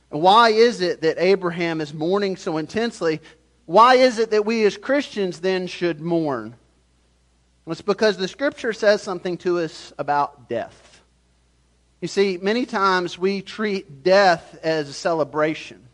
And 0.10 0.22
why 0.22 0.52
is 0.52 0.80
it 0.80 1.02
that 1.02 1.18
Abraham 1.20 1.82
is 1.82 1.94
mourning 1.94 2.38
so 2.38 2.56
intensely? 2.56 3.20
Why 3.66 3.96
is 3.96 4.20
it 4.20 4.32
that 4.32 4.46
we 4.46 4.64
as 4.64 4.78
Christians 4.78 5.42
then 5.42 5.68
should 5.68 6.00
mourn? 6.00 6.56
It's 7.68 7.82
because 7.82 8.16
the 8.16 8.30
scripture 8.30 8.72
says 8.72 9.02
something 9.02 9.36
to 9.40 9.60
us 9.60 9.92
about 9.98 10.48
death. 10.48 11.02
You 12.00 12.08
see, 12.08 12.40
many 12.42 12.66
times 12.66 13.20
we 13.20 13.42
treat 13.42 14.02
death 14.02 14.58
as 14.64 14.88
a 14.88 14.94
celebration. 14.94 15.86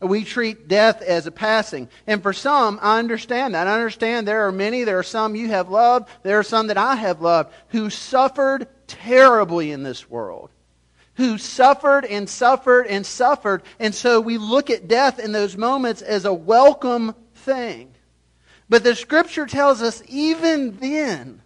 We 0.00 0.24
treat 0.24 0.66
death 0.66 1.00
as 1.00 1.28
a 1.28 1.30
passing. 1.30 1.88
And 2.08 2.24
for 2.24 2.32
some, 2.32 2.80
I 2.82 2.98
understand 2.98 3.54
that. 3.54 3.68
I 3.68 3.74
understand 3.74 4.26
there 4.26 4.48
are 4.48 4.52
many, 4.52 4.82
there 4.82 4.98
are 4.98 5.04
some 5.04 5.36
you 5.36 5.46
have 5.48 5.68
loved, 5.68 6.08
there 6.24 6.40
are 6.40 6.44
some 6.44 6.68
that 6.68 6.78
I 6.78 6.96
have 6.96 7.20
loved, 7.20 7.52
who 7.68 7.88
suffered 7.88 8.66
terribly 8.90 9.70
in 9.70 9.82
this 9.82 10.08
world, 10.10 10.50
who 11.14 11.38
suffered 11.38 12.04
and 12.04 12.28
suffered 12.28 12.86
and 12.86 13.04
suffered. 13.04 13.62
And 13.78 13.94
so 13.94 14.20
we 14.20 14.38
look 14.38 14.70
at 14.70 14.88
death 14.88 15.18
in 15.18 15.32
those 15.32 15.56
moments 15.56 16.02
as 16.02 16.24
a 16.24 16.32
welcome 16.32 17.14
thing. 17.34 17.94
But 18.68 18.84
the 18.84 18.94
scripture 18.94 19.46
tells 19.46 19.82
us 19.82 20.02
even 20.08 20.76
then, 20.76 21.42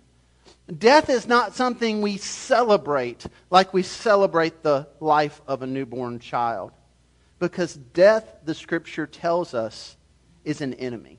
death 0.79 1.09
is 1.09 1.27
not 1.27 1.55
something 1.55 2.03
we 2.03 2.19
celebrate 2.19 3.27
like 3.51 3.73
we 3.73 3.83
celebrate 3.83 4.63
the 4.63 4.89
life 5.01 5.41
of 5.47 5.63
a 5.63 5.67
newborn 5.67 6.19
child. 6.19 6.73
Because 7.39 7.75
death, 7.75 8.37
the 8.45 8.55
scripture 8.55 9.07
tells 9.07 9.55
us, 9.55 9.97
is 10.45 10.61
an 10.61 10.75
enemy. 10.75 11.19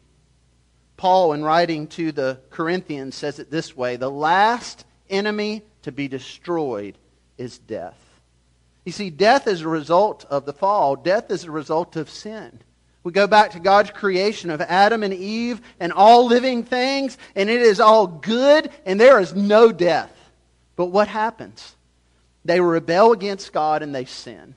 Paul, 0.98 1.34
in 1.34 1.44
writing 1.44 1.88
to 1.88 2.12
the 2.12 2.40
Corinthians, 2.50 3.16
says 3.16 3.40
it 3.40 3.52
this 3.52 3.76
way 3.76 3.96
The 3.96 4.10
last 4.10 4.86
enemy 5.10 5.64
to 5.86 5.92
be 5.92 6.08
destroyed 6.08 6.98
is 7.38 7.60
death. 7.60 7.98
You 8.86 8.92
see, 8.92 9.12
death 9.12 9.48
is 9.48 9.62
a 9.62 9.68
result 9.68 10.26
of 10.30 10.46
the 10.46 10.54
fall, 10.54 10.96
death 10.96 11.32
is 11.32 11.44
a 11.44 11.52
result 11.52 11.96
of 11.96 12.10
sin. 12.10 12.60
We 13.04 13.12
go 13.12 13.28
back 13.28 13.52
to 13.52 13.60
God's 13.60 13.92
creation 13.92 14.50
of 14.50 14.62
Adam 14.62 15.04
and 15.04 15.14
Eve 15.14 15.62
and 15.80 15.94
all 15.94 16.26
living 16.26 16.64
things, 16.64 17.20
and 17.36 17.52
it 17.52 17.62
is 17.62 17.80
all 17.80 18.08
good, 18.08 18.72
and 18.84 19.00
there 19.00 19.20
is 19.20 19.36
no 19.36 19.72
death. 19.72 20.12
But 20.76 20.88
what 20.88 21.08
happens? 21.08 21.76
They 22.46 22.60
rebel 22.60 23.12
against 23.12 23.54
God 23.54 23.84
and 23.84 23.94
they 23.94 24.06
sin. 24.06 24.56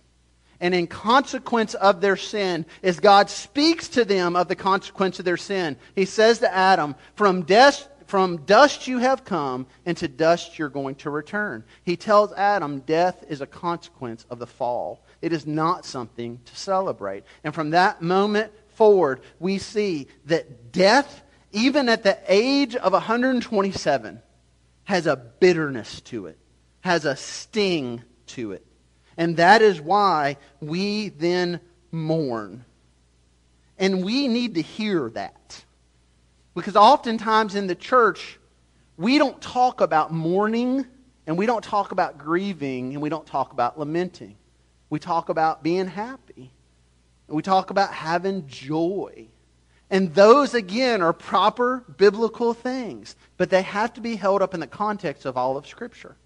And 0.60 0.74
in 0.74 0.86
consequence 0.86 1.74
of 1.74 2.00
their 2.00 2.16
sin, 2.16 2.64
as 2.82 3.00
God 3.00 3.28
speaks 3.28 3.88
to 3.90 4.04
them 4.04 4.34
of 4.34 4.48
the 4.48 4.56
consequence 4.56 5.18
of 5.18 5.26
their 5.26 5.36
sin, 5.36 5.76
he 5.94 6.06
says 6.06 6.38
to 6.38 6.52
Adam, 6.52 6.94
From 7.16 7.42
death, 7.42 7.86
from 8.08 8.38
dust 8.38 8.88
you 8.88 9.00
have 9.00 9.22
come, 9.22 9.66
and 9.84 9.94
to 9.98 10.08
dust 10.08 10.58
you're 10.58 10.70
going 10.70 10.94
to 10.94 11.10
return. 11.10 11.62
He 11.84 11.94
tells 11.94 12.32
Adam 12.32 12.80
death 12.80 13.22
is 13.28 13.42
a 13.42 13.46
consequence 13.46 14.24
of 14.30 14.38
the 14.38 14.46
fall. 14.46 15.04
It 15.20 15.34
is 15.34 15.46
not 15.46 15.84
something 15.84 16.40
to 16.46 16.56
celebrate. 16.56 17.24
And 17.44 17.54
from 17.54 17.70
that 17.70 18.00
moment 18.00 18.50
forward, 18.70 19.20
we 19.38 19.58
see 19.58 20.06
that 20.24 20.72
death, 20.72 21.22
even 21.52 21.90
at 21.90 22.02
the 22.02 22.18
age 22.26 22.74
of 22.76 22.94
127, 22.94 24.22
has 24.84 25.06
a 25.06 25.16
bitterness 25.16 26.00
to 26.00 26.26
it, 26.26 26.38
has 26.80 27.04
a 27.04 27.14
sting 27.14 28.02
to 28.28 28.52
it. 28.52 28.64
And 29.18 29.36
that 29.36 29.60
is 29.60 29.82
why 29.82 30.38
we 30.62 31.10
then 31.10 31.60
mourn. 31.90 32.64
And 33.78 34.02
we 34.02 34.28
need 34.28 34.54
to 34.54 34.62
hear 34.62 35.10
that. 35.10 35.62
Because 36.58 36.74
oftentimes 36.74 37.54
in 37.54 37.68
the 37.68 37.76
church, 37.76 38.38
we 38.96 39.16
don't 39.16 39.40
talk 39.40 39.80
about 39.80 40.12
mourning, 40.12 40.84
and 41.24 41.38
we 41.38 41.46
don't 41.46 41.62
talk 41.62 41.92
about 41.92 42.18
grieving, 42.18 42.94
and 42.94 43.00
we 43.00 43.08
don't 43.08 43.26
talk 43.26 43.52
about 43.52 43.78
lamenting. 43.78 44.36
We 44.90 44.98
talk 44.98 45.28
about 45.28 45.62
being 45.62 45.86
happy. 45.86 46.50
We 47.28 47.42
talk 47.42 47.70
about 47.70 47.92
having 47.92 48.48
joy. 48.48 49.28
And 49.88 50.12
those, 50.16 50.54
again, 50.54 51.00
are 51.00 51.12
proper 51.12 51.84
biblical 51.96 52.54
things, 52.54 53.14
but 53.36 53.50
they 53.50 53.62
have 53.62 53.94
to 53.94 54.00
be 54.00 54.16
held 54.16 54.42
up 54.42 54.52
in 54.52 54.58
the 54.58 54.66
context 54.66 55.26
of 55.26 55.36
all 55.36 55.56
of 55.56 55.64
Scripture. 55.64 56.16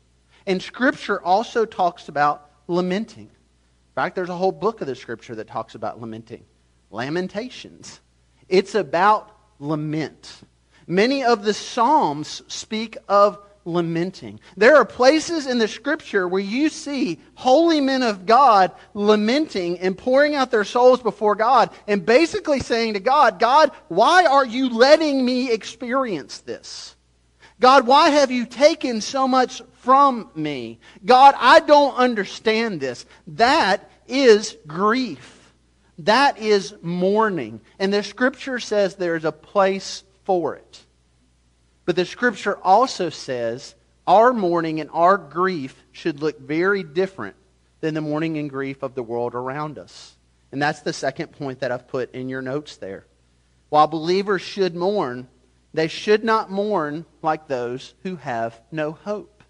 And 0.47 0.63
Scripture 0.63 1.21
also 1.21 1.67
talks 1.67 2.09
about 2.09 2.51
lamenting. 2.69 3.25
In 3.27 3.95
fact, 3.95 4.17
there's 4.17 4.31
a 4.31 4.35
whole 4.35 4.51
book 4.51 4.81
of 4.81 4.87
the 4.87 4.95
scripture 4.95 5.35
that 5.35 5.47
talks 5.47 5.75
about 5.75 6.01
lamenting. 6.01 6.45
Lamentations. 6.91 8.01
It's 8.49 8.75
about 8.75 9.37
lament. 9.63 10.43
Many 10.87 11.25
of 11.25 11.45
the 11.45 11.55
Psalms 11.55 12.43
speak 12.49 12.97
of 13.09 13.39
lamenting. 13.65 14.41
There 14.57 14.77
are 14.77 14.85
places 14.85 15.47
in 15.47 15.59
the 15.59 15.69
scripture 15.69 16.27
where 16.27 16.43
you 16.43 16.69
see 16.69 17.21
holy 17.35 17.81
men 17.81 18.03
of 18.03 18.27
God 18.27 18.73
lamenting 18.93 19.79
and 19.79 19.97
pouring 19.97 20.35
out 20.35 20.51
their 20.51 20.65
souls 20.65 21.01
before 21.01 21.37
God 21.37 21.71
and 21.87 22.05
basically 22.05 22.59
saying 22.59 22.95
to 22.95 23.01
God, 23.01 23.39
God, 23.39 23.71
why 23.89 24.27
are 24.27 24.45
you 24.45 24.69
letting 24.69 25.25
me 25.25 25.53
experience 25.53 26.39
this? 26.41 26.97
God, 27.61 27.87
why 27.87 28.11
have 28.11 28.33
you 28.33 28.45
taken 28.45 29.01
so 29.01 29.29
much 29.29 29.63
from 29.83 30.31
me. 30.37 30.79
God, 31.05 31.35
I 31.39 31.59
don't 31.59 31.97
understand 31.97 32.81
this. 32.81 33.05
That 33.27 33.91
is 34.07 34.57
grief. 34.67 35.42
That 35.99 36.39
is 36.39 36.75
mourning. 36.83 37.61
And 37.79 37.93
the 37.93 38.03
scripture 38.03 38.59
says 38.59 38.95
there's 38.95 39.25
a 39.25 39.33
place 39.33 40.05
for 40.25 40.57
it. 40.57 40.81
But 41.85 41.97
the 41.97 42.05
scripture 42.05 42.57
also 42.57 43.11
says 43.11 43.75
our 44.07 44.33
mourning 44.33 44.81
and 44.81 44.91
our 44.93 45.19
grief 45.19 45.77
should 45.93 46.21
look 46.21 46.41
very 46.41 46.83
different 46.83 47.37
than 47.81 47.95
the 47.95 48.01
mourning 48.01 48.39
and 48.39 48.49
grief 48.49 48.83
of 48.83 48.95
the 48.95 49.03
world 49.03 49.35
around 49.35 49.79
us. 49.79 50.17
And 50.51 50.61
that's 50.61 50.81
the 50.81 50.93
second 50.93 51.33
point 51.33 51.61
that 51.61 51.73
I've 51.73 51.89
put 51.89 52.15
in 52.15 52.29
your 52.29 52.43
notes 52.43 52.77
there. 52.77 53.07
While 53.69 53.87
believers 53.87 54.43
should 54.43 54.75
mourn, 54.75 55.29
they 55.75 55.89
should 55.89 56.25
not 56.25 56.51
mourn 56.51 57.07
like 57.23 57.49
those 57.49 57.95
who 58.03 58.17
have 58.17 58.61
no 58.71 58.93
hope. 58.93 59.42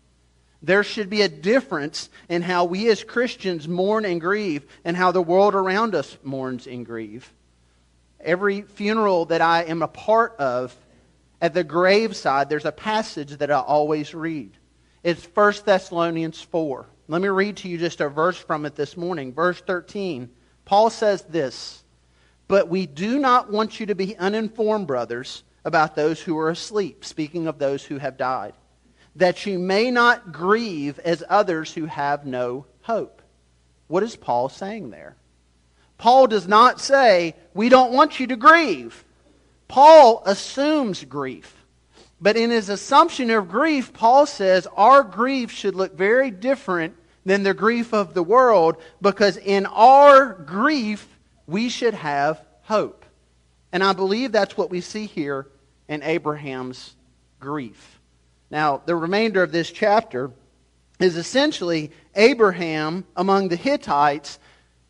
There 0.62 0.84
should 0.84 1.10
be 1.10 1.22
a 1.22 1.28
difference 1.28 2.08
in 2.28 2.42
how 2.42 2.64
we 2.64 2.88
as 2.88 3.02
Christians 3.02 3.66
mourn 3.66 4.04
and 4.04 4.20
grieve 4.20 4.64
and 4.84 4.96
how 4.96 5.10
the 5.10 5.20
world 5.20 5.54
around 5.54 5.94
us 5.94 6.16
mourns 6.22 6.68
and 6.68 6.86
grieve. 6.86 7.32
Every 8.20 8.62
funeral 8.62 9.24
that 9.26 9.40
I 9.40 9.64
am 9.64 9.82
a 9.82 9.88
part 9.88 10.36
of, 10.36 10.74
at 11.40 11.54
the 11.54 11.64
graveside, 11.64 12.48
there's 12.48 12.64
a 12.64 12.70
passage 12.70 13.38
that 13.38 13.50
I 13.50 13.58
always 13.58 14.14
read. 14.14 14.52
It's 15.02 15.24
1 15.24 15.54
Thessalonians 15.64 16.40
4. 16.40 16.86
Let 17.08 17.20
me 17.20 17.28
read 17.28 17.56
to 17.58 17.68
you 17.68 17.76
just 17.78 18.00
a 18.00 18.08
verse 18.08 18.38
from 18.38 18.64
it 18.64 18.76
this 18.76 18.96
morning. 18.96 19.32
Verse 19.32 19.60
13. 19.60 20.30
Paul 20.64 20.90
says 20.90 21.22
this 21.22 21.82
But 22.46 22.68
we 22.68 22.86
do 22.86 23.18
not 23.18 23.50
want 23.50 23.80
you 23.80 23.86
to 23.86 23.96
be 23.96 24.16
uninformed, 24.16 24.86
brothers, 24.86 25.42
about 25.64 25.96
those 25.96 26.20
who 26.20 26.38
are 26.38 26.50
asleep, 26.50 27.04
speaking 27.04 27.48
of 27.48 27.58
those 27.58 27.84
who 27.84 27.98
have 27.98 28.16
died 28.16 28.54
that 29.16 29.46
you 29.46 29.58
may 29.58 29.90
not 29.90 30.32
grieve 30.32 30.98
as 31.00 31.22
others 31.28 31.72
who 31.72 31.86
have 31.86 32.26
no 32.26 32.66
hope. 32.82 33.22
What 33.88 34.02
is 34.02 34.16
Paul 34.16 34.48
saying 34.48 34.90
there? 34.90 35.16
Paul 35.98 36.26
does 36.26 36.48
not 36.48 36.80
say, 36.80 37.34
we 37.54 37.68
don't 37.68 37.92
want 37.92 38.18
you 38.18 38.26
to 38.28 38.36
grieve. 38.36 39.04
Paul 39.68 40.22
assumes 40.26 41.04
grief. 41.04 41.54
But 42.20 42.36
in 42.36 42.50
his 42.50 42.68
assumption 42.68 43.30
of 43.30 43.48
grief, 43.48 43.92
Paul 43.92 44.26
says 44.26 44.66
our 44.76 45.02
grief 45.02 45.50
should 45.50 45.74
look 45.74 45.96
very 45.96 46.30
different 46.30 46.94
than 47.24 47.42
the 47.42 47.54
grief 47.54 47.92
of 47.92 48.14
the 48.14 48.22
world 48.22 48.76
because 49.00 49.36
in 49.36 49.66
our 49.66 50.32
grief, 50.32 51.06
we 51.46 51.68
should 51.68 51.94
have 51.94 52.44
hope. 52.62 53.04
And 53.72 53.82
I 53.82 53.92
believe 53.92 54.32
that's 54.32 54.56
what 54.56 54.70
we 54.70 54.80
see 54.80 55.06
here 55.06 55.46
in 55.88 56.02
Abraham's 56.02 56.94
grief. 57.40 58.00
Now, 58.52 58.82
the 58.84 58.94
remainder 58.94 59.42
of 59.42 59.50
this 59.50 59.70
chapter 59.70 60.30
is 61.00 61.16
essentially 61.16 61.90
Abraham 62.14 63.06
among 63.16 63.48
the 63.48 63.56
Hittites 63.56 64.38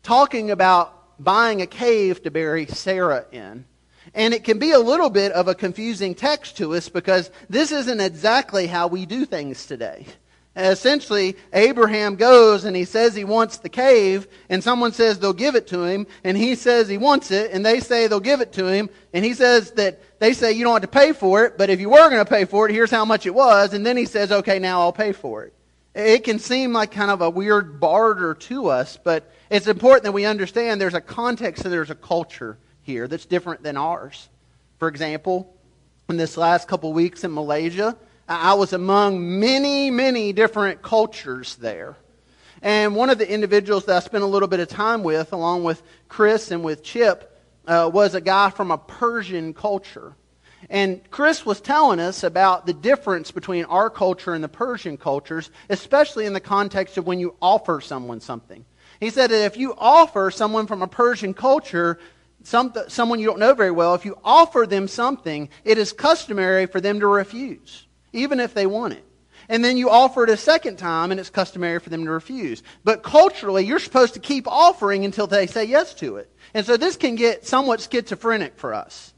talking 0.03 0.51
about 0.51 1.23
buying 1.23 1.61
a 1.61 1.65
cave 1.65 2.21
to 2.23 2.29
bury 2.29 2.65
Sarah 2.65 3.25
in. 3.31 3.63
And 4.13 4.33
it 4.33 4.43
can 4.43 4.59
be 4.59 4.71
a 4.71 4.79
little 4.79 5.09
bit 5.09 5.31
of 5.31 5.47
a 5.47 5.55
confusing 5.55 6.13
text 6.13 6.57
to 6.57 6.75
us 6.75 6.89
because 6.89 7.31
this 7.49 7.71
isn't 7.71 8.01
exactly 8.01 8.67
how 8.67 8.87
we 8.87 9.05
do 9.05 9.25
things 9.25 9.65
today. 9.65 10.05
Essentially, 10.55 11.35
Abraham 11.51 12.15
goes 12.15 12.63
and 12.63 12.75
he 12.75 12.85
says 12.85 13.15
he 13.15 13.23
wants 13.23 13.57
the 13.57 13.69
cave, 13.69 14.27
and 14.49 14.63
someone 14.63 14.91
says 14.91 15.17
they'll 15.17 15.33
give 15.33 15.55
it 15.55 15.67
to 15.67 15.83
him, 15.83 16.05
and 16.23 16.37
he 16.37 16.53
says 16.53 16.87
he 16.87 16.97
wants 16.97 17.31
it, 17.31 17.51
and 17.51 17.65
they 17.65 17.79
say 17.79 18.05
they'll 18.05 18.19
give 18.19 18.41
it 18.41 18.53
to 18.53 18.67
him, 18.67 18.89
and 19.13 19.25
he 19.25 19.33
says 19.33 19.71
that 19.71 19.99
they 20.19 20.33
say 20.33 20.51
you 20.51 20.63
don't 20.63 20.73
have 20.73 20.81
to 20.83 20.87
pay 20.87 21.11
for 21.11 21.43
it, 21.45 21.57
but 21.57 21.71
if 21.71 21.79
you 21.79 21.89
were 21.89 22.09
going 22.09 22.23
to 22.23 22.29
pay 22.29 22.45
for 22.45 22.69
it, 22.69 22.71
here's 22.71 22.91
how 22.91 23.03
much 23.03 23.25
it 23.25 23.33
was, 23.33 23.73
and 23.73 23.83
then 23.83 23.97
he 23.97 24.05
says, 24.05 24.31
okay, 24.31 24.59
now 24.59 24.81
I'll 24.81 24.93
pay 24.93 25.11
for 25.11 25.43
it. 25.43 25.53
It 25.95 26.23
can 26.23 26.37
seem 26.37 26.71
like 26.71 26.91
kind 26.91 27.11
of 27.11 27.21
a 27.21 27.29
weird 27.29 27.79
barter 27.79 28.35
to 28.35 28.67
us, 28.67 28.97
but 29.03 29.31
it's 29.49 29.67
important 29.67 30.03
that 30.03 30.11
we 30.11 30.25
understand 30.25 30.79
there's 30.79 30.93
a 30.93 31.01
context 31.01 31.63
and 31.63 31.73
there's 31.73 31.91
a 31.91 31.95
culture 31.95 32.57
here 32.83 33.07
that's 33.07 33.25
different 33.25 33.63
than 33.63 33.77
ours. 33.77 34.29
For 34.77 34.87
example, 34.87 35.55
in 36.09 36.17
this 36.17 36.37
last 36.37 36.67
couple 36.67 36.93
weeks 36.93 37.23
in 37.23 37.33
Malaysia, 37.33 37.95
I 38.41 38.53
was 38.55 38.73
among 38.73 39.39
many, 39.39 39.91
many 39.91 40.33
different 40.33 40.81
cultures 40.81 41.55
there. 41.55 41.95
And 42.61 42.95
one 42.95 43.09
of 43.09 43.17
the 43.17 43.29
individuals 43.29 43.85
that 43.85 43.97
I 43.97 43.99
spent 43.99 44.23
a 44.23 44.27
little 44.27 44.47
bit 44.47 44.59
of 44.59 44.69
time 44.69 45.03
with, 45.03 45.33
along 45.33 45.63
with 45.63 45.83
Chris 46.07 46.49
and 46.49 46.63
with 46.63 46.83
Chip, 46.83 47.29
uh, 47.67 47.89
was 47.93 48.15
a 48.15 48.21
guy 48.21 48.49
from 48.49 48.71
a 48.71 48.77
Persian 48.77 49.53
culture. 49.53 50.15
And 50.69 51.01
Chris 51.11 51.45
was 51.45 51.59
telling 51.59 51.99
us 51.99 52.23
about 52.23 52.65
the 52.65 52.73
difference 52.73 53.31
between 53.31 53.65
our 53.65 53.89
culture 53.89 54.33
and 54.33 54.43
the 54.43 54.49
Persian 54.49 54.97
cultures, 54.97 55.51
especially 55.69 56.25
in 56.25 56.33
the 56.33 56.39
context 56.39 56.97
of 56.97 57.05
when 57.05 57.19
you 57.19 57.35
offer 57.41 57.81
someone 57.81 58.21
something. 58.21 58.65
He 58.99 59.09
said 59.09 59.31
that 59.31 59.45
if 59.45 59.57
you 59.57 59.75
offer 59.77 60.31
someone 60.31 60.67
from 60.67 60.81
a 60.81 60.87
Persian 60.87 61.33
culture, 61.33 61.99
some, 62.43 62.73
someone 62.87 63.19
you 63.19 63.25
don't 63.25 63.39
know 63.39 63.53
very 63.53 63.71
well, 63.71 63.93
if 63.93 64.05
you 64.05 64.17
offer 64.23 64.65
them 64.65 64.87
something, 64.87 65.49
it 65.65 65.77
is 65.77 65.91
customary 65.91 66.65
for 66.65 66.79
them 66.79 67.01
to 67.01 67.07
refuse 67.07 67.85
even 68.13 68.39
if 68.39 68.53
they 68.53 68.65
want 68.65 68.93
it. 68.93 69.03
And 69.49 69.63
then 69.63 69.75
you 69.75 69.89
offer 69.89 70.23
it 70.23 70.29
a 70.29 70.37
second 70.37 70.77
time, 70.77 71.11
and 71.11 71.19
it's 71.19 71.29
customary 71.29 71.79
for 71.79 71.89
them 71.89 72.05
to 72.05 72.11
refuse. 72.11 72.63
But 72.83 73.03
culturally, 73.03 73.65
you're 73.65 73.79
supposed 73.79 74.13
to 74.13 74.19
keep 74.19 74.47
offering 74.47 75.03
until 75.03 75.27
they 75.27 75.47
say 75.47 75.65
yes 75.65 75.93
to 75.95 76.17
it. 76.17 76.31
And 76.53 76.65
so 76.65 76.77
this 76.77 76.95
can 76.95 77.15
get 77.15 77.45
somewhat 77.45 77.81
schizophrenic 77.81 78.57
for 78.57 78.73
us. 78.73 79.13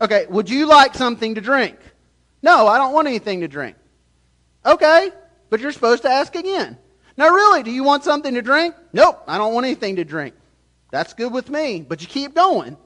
Okay, 0.00 0.26
would 0.30 0.48
you 0.48 0.66
like 0.66 0.94
something 0.94 1.34
to 1.34 1.40
drink? 1.40 1.76
No, 2.40 2.66
I 2.66 2.78
don't 2.78 2.94
want 2.94 3.08
anything 3.08 3.40
to 3.40 3.48
drink. 3.48 3.76
Okay, 4.64 5.10
but 5.50 5.60
you're 5.60 5.72
supposed 5.72 6.02
to 6.02 6.10
ask 6.10 6.34
again. 6.34 6.78
Now, 7.16 7.28
really, 7.30 7.62
do 7.62 7.70
you 7.70 7.82
want 7.82 8.04
something 8.04 8.34
to 8.34 8.42
drink? 8.42 8.74
Nope, 8.92 9.22
I 9.26 9.38
don't 9.38 9.52
want 9.52 9.66
anything 9.66 9.96
to 9.96 10.04
drink. 10.04 10.34
That's 10.90 11.14
good 11.14 11.32
with 11.32 11.50
me, 11.50 11.84
but 11.86 12.00
you 12.00 12.06
keep 12.06 12.34
going. 12.34 12.76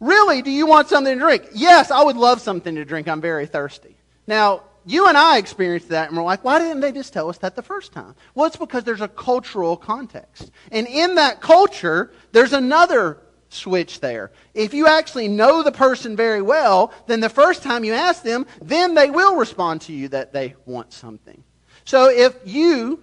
Really, 0.00 0.42
do 0.42 0.50
you 0.50 0.66
want 0.66 0.88
something 0.88 1.14
to 1.14 1.20
drink? 1.20 1.44
Yes, 1.54 1.92
I 1.92 2.02
would 2.02 2.16
love 2.16 2.40
something 2.40 2.74
to 2.74 2.84
drink. 2.84 3.06
I'm 3.08 3.20
very 3.20 3.46
thirsty. 3.46 3.96
Now, 4.26 4.64
you 4.84 5.08
and 5.08 5.16
I 5.16 5.38
experienced 5.38 5.88
that, 5.90 6.08
and 6.08 6.16
we're 6.16 6.24
like, 6.24 6.44
why 6.44 6.58
didn't 6.58 6.80
they 6.80 6.92
just 6.92 7.12
tell 7.12 7.28
us 7.28 7.38
that 7.38 7.56
the 7.56 7.62
first 7.62 7.92
time? 7.92 8.14
Well, 8.34 8.46
it's 8.46 8.56
because 8.56 8.84
there's 8.84 9.00
a 9.00 9.08
cultural 9.08 9.76
context. 9.76 10.50
And 10.70 10.86
in 10.86 11.16
that 11.16 11.40
culture, 11.40 12.12
there's 12.32 12.52
another 12.52 13.18
switch 13.48 14.00
there. 14.00 14.32
If 14.54 14.74
you 14.74 14.86
actually 14.86 15.28
know 15.28 15.62
the 15.62 15.72
person 15.72 16.16
very 16.16 16.42
well, 16.42 16.92
then 17.06 17.20
the 17.20 17.28
first 17.28 17.62
time 17.62 17.84
you 17.84 17.92
ask 17.92 18.22
them, 18.22 18.46
then 18.60 18.94
they 18.94 19.10
will 19.10 19.36
respond 19.36 19.82
to 19.82 19.92
you 19.92 20.08
that 20.08 20.32
they 20.32 20.54
want 20.64 20.92
something. 20.92 21.44
So 21.84 22.08
if 22.08 22.36
you, 22.44 23.02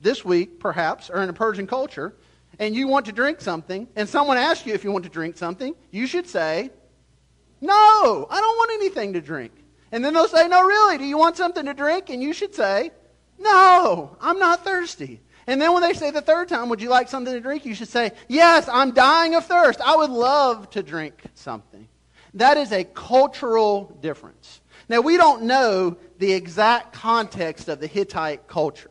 this 0.00 0.24
week 0.24 0.60
perhaps, 0.60 1.10
are 1.10 1.22
in 1.22 1.28
a 1.28 1.34
Persian 1.34 1.66
culture, 1.66 2.14
and 2.58 2.74
you 2.74 2.88
want 2.88 3.06
to 3.06 3.12
drink 3.12 3.40
something, 3.40 3.88
and 3.96 4.08
someone 4.08 4.36
asks 4.36 4.66
you 4.66 4.74
if 4.74 4.84
you 4.84 4.92
want 4.92 5.04
to 5.04 5.10
drink 5.10 5.36
something, 5.36 5.74
you 5.90 6.06
should 6.06 6.28
say, 6.28 6.70
No, 7.60 8.26
I 8.30 8.40
don't 8.40 8.56
want 8.56 8.70
anything 8.74 9.12
to 9.14 9.20
drink. 9.20 9.52
And 9.92 10.04
then 10.04 10.14
they'll 10.14 10.28
say, 10.28 10.48
No, 10.48 10.62
really, 10.62 10.98
do 10.98 11.04
you 11.04 11.18
want 11.18 11.36
something 11.36 11.66
to 11.66 11.74
drink? 11.74 12.10
And 12.10 12.22
you 12.22 12.32
should 12.32 12.54
say, 12.54 12.90
No, 13.38 14.16
I'm 14.20 14.38
not 14.38 14.64
thirsty. 14.64 15.20
And 15.46 15.62
then 15.62 15.72
when 15.72 15.82
they 15.82 15.94
say 15.94 16.10
the 16.10 16.20
third 16.20 16.48
time, 16.48 16.68
Would 16.68 16.82
you 16.82 16.90
like 16.90 17.08
something 17.08 17.32
to 17.32 17.40
drink? 17.40 17.64
You 17.64 17.74
should 17.74 17.88
say, 17.88 18.12
Yes, 18.28 18.68
I'm 18.68 18.92
dying 18.92 19.34
of 19.34 19.46
thirst. 19.46 19.80
I 19.80 19.96
would 19.96 20.10
love 20.10 20.70
to 20.70 20.82
drink 20.82 21.22
something. 21.34 21.88
That 22.34 22.56
is 22.56 22.72
a 22.72 22.84
cultural 22.84 23.96
difference. 24.00 24.60
Now, 24.88 25.00
we 25.00 25.16
don't 25.16 25.42
know 25.42 25.96
the 26.18 26.32
exact 26.32 26.94
context 26.94 27.68
of 27.68 27.80
the 27.80 27.86
Hittite 27.86 28.46
culture. 28.48 28.90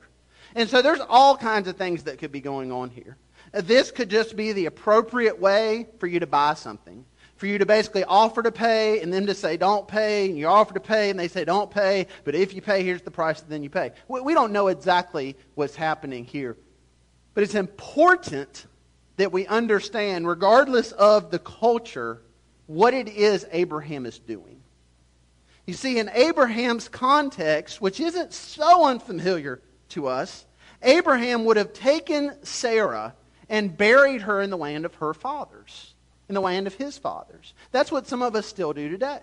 And 0.55 0.69
so 0.69 0.81
there's 0.81 0.99
all 0.99 1.37
kinds 1.37 1.67
of 1.67 1.75
things 1.75 2.03
that 2.03 2.17
could 2.19 2.31
be 2.31 2.41
going 2.41 2.71
on 2.71 2.89
here. 2.89 3.17
This 3.51 3.91
could 3.91 4.09
just 4.09 4.35
be 4.35 4.53
the 4.53 4.65
appropriate 4.65 5.39
way 5.39 5.87
for 5.99 6.07
you 6.07 6.19
to 6.19 6.27
buy 6.27 6.53
something 6.55 7.05
for 7.37 7.45
you 7.45 7.59
to 7.59 7.65
basically 7.65 8.03
offer 8.03 8.43
to 8.43 8.51
pay 8.51 8.99
and 9.01 9.13
them 9.13 9.27
to 9.27 9.35
say 9.35 9.57
don't 9.57 9.87
pay, 9.87 10.25
and 10.25 10.37
you 10.37 10.47
offer 10.47 10.73
to 10.73 10.79
pay 10.79 11.09
and 11.09 11.19
they 11.19 11.27
say 11.27 11.45
don't 11.45 11.71
pay, 11.71 12.07
but 12.23 12.35
if 12.35 12.53
you 12.53 12.61
pay, 12.61 12.83
here's 12.83 13.03
the 13.03 13.11
price, 13.11 13.41
and 13.41 13.49
then 13.49 13.63
you 13.63 13.69
pay. 13.69 13.91
We 14.07 14.33
don't 14.33 14.51
know 14.51 14.67
exactly 14.67 15.37
what's 15.55 15.75
happening 15.75 16.25
here. 16.25 16.57
But 17.33 17.43
it's 17.43 17.55
important 17.55 18.65
that 19.17 19.31
we 19.31 19.45
understand, 19.45 20.27
regardless 20.27 20.91
of 20.91 21.31
the 21.31 21.39
culture, 21.39 22.21
what 22.65 22.93
it 22.93 23.07
is 23.07 23.45
Abraham 23.51 24.05
is 24.05 24.19
doing. 24.19 24.61
You 25.65 25.73
see, 25.73 25.99
in 25.99 26.09
Abraham's 26.09 26.87
context, 26.87 27.81
which 27.81 27.99
isn't 27.99 28.33
so 28.33 28.85
unfamiliar 28.85 29.61
to 29.89 30.07
us, 30.07 30.45
Abraham 30.81 31.45
would 31.45 31.57
have 31.57 31.73
taken 31.73 32.33
Sarah 32.43 33.13
and 33.49 33.77
buried 33.77 34.21
her 34.21 34.41
in 34.41 34.49
the 34.49 34.57
land 34.57 34.85
of 34.85 34.95
her 34.95 35.13
fathers 35.13 35.93
in 36.29 36.35
the 36.35 36.41
land 36.41 36.67
of 36.67 36.75
his 36.75 36.97
fathers. 36.97 37.53
That's 37.71 37.91
what 37.91 38.07
some 38.07 38.21
of 38.21 38.35
us 38.35 38.45
still 38.45 38.73
do 38.73 38.89
today. 38.89 39.19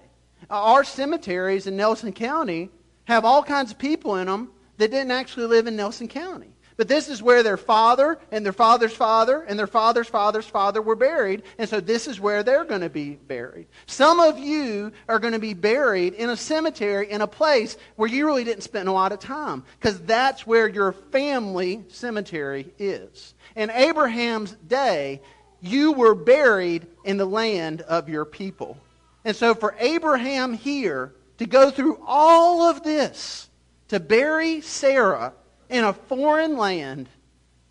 Our 0.51 0.85
cemeteries 0.85 1.67
in 1.67 1.77
Nelson 1.77 2.13
County 2.13 2.71
have 3.05 3.25
all 3.25 3.43
kinds 3.43 3.71
of 3.73 3.79
people 3.79 4.17
in 4.17 4.27
them 4.27 4.51
that 4.79 4.91
didn't 4.91 5.11
actually 5.11 5.47
live 5.47 5.67
in 5.67 5.77
Nelson 5.77 6.09
County. 6.09 6.55
But 6.77 6.89
this 6.89 7.09
is 7.09 7.23
where 7.23 7.45
their 7.45 7.57
father 7.57 8.19
and 8.33 8.45
their 8.45 8.53
father's 8.53 8.93
father 8.93 9.43
and 9.43 9.57
their 9.57 9.69
father's 9.69 10.09
father's 10.09 10.47
father 10.47 10.83
were 10.83 10.97
buried. 10.97 11.45
And 11.57 11.69
so 11.69 11.81
this 11.81 12.09
is 12.09 12.19
where 12.19 12.43
they're 12.43 12.65
going 12.65 12.81
to 12.81 12.91
be 12.91 13.11
buried. 13.11 13.69
Some 13.87 14.19
of 14.19 14.39
you 14.39 14.91
are 15.09 15.21
going 15.21 15.35
to 15.35 15.39
be 15.39 15.55
buried 15.55 16.15
in 16.15 16.31
a 16.31 16.37
cemetery 16.37 17.11
in 17.11 17.21
a 17.21 17.29
place 17.29 17.77
where 17.95 18.09
you 18.09 18.27
really 18.27 18.43
didn't 18.43 18.65
spend 18.65 18.89
a 18.89 18.93
lot 18.93 19.13
of 19.13 19.21
time 19.21 19.63
because 19.79 20.01
that's 20.01 20.47
where 20.47 20.67
your 20.67 20.93
family 20.93 21.85
cemetery 21.89 22.73
is. 22.79 23.35
In 23.55 23.71
Abraham's 23.71 24.53
day, 24.67 25.23
you 25.65 25.93
were 25.93 26.15
buried 26.15 26.87
in 27.05 27.17
the 27.17 27.25
land 27.25 27.81
of 27.83 28.09
your 28.09 28.27
people. 28.27 28.77
And 29.25 29.35
so 29.35 29.55
for 29.55 29.75
Abraham 29.79 30.53
here 30.53 31.15
to 31.39 31.47
go 31.47 31.71
through 31.71 32.01
all 32.07 32.69
of 32.69 32.83
this, 32.83 33.49
to 33.89 33.99
bury 33.99 34.61
Sarah 34.61 35.33
in 35.71 35.85
a 35.85 35.95
foreign 35.95 36.59
land, 36.59 37.09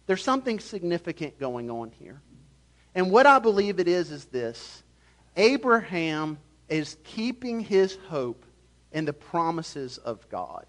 there's 0.08 0.24
something 0.24 0.60
significant 0.60 1.40
going 1.40 1.70
on 1.70 1.92
here. 2.00 2.20
And 2.96 3.12
what 3.12 3.28
I 3.28 3.38
believe 3.40 3.80
it 3.80 3.88
is 3.88 4.12
is 4.12 4.26
this 4.26 4.84
Abraham 5.38 6.40
is 6.70 6.98
keeping 7.04 7.60
his 7.60 7.98
hope 8.08 8.44
in 8.92 9.06
the 9.06 9.14
promises 9.14 10.00
of 10.00 10.28
God. 10.30 10.66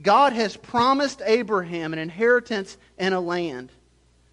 God 0.00 0.32
has 0.32 0.56
promised 0.56 1.20
Abraham 1.24 1.92
an 1.92 1.98
inheritance 1.98 2.78
and 2.96 3.14
a 3.14 3.20
land. 3.20 3.70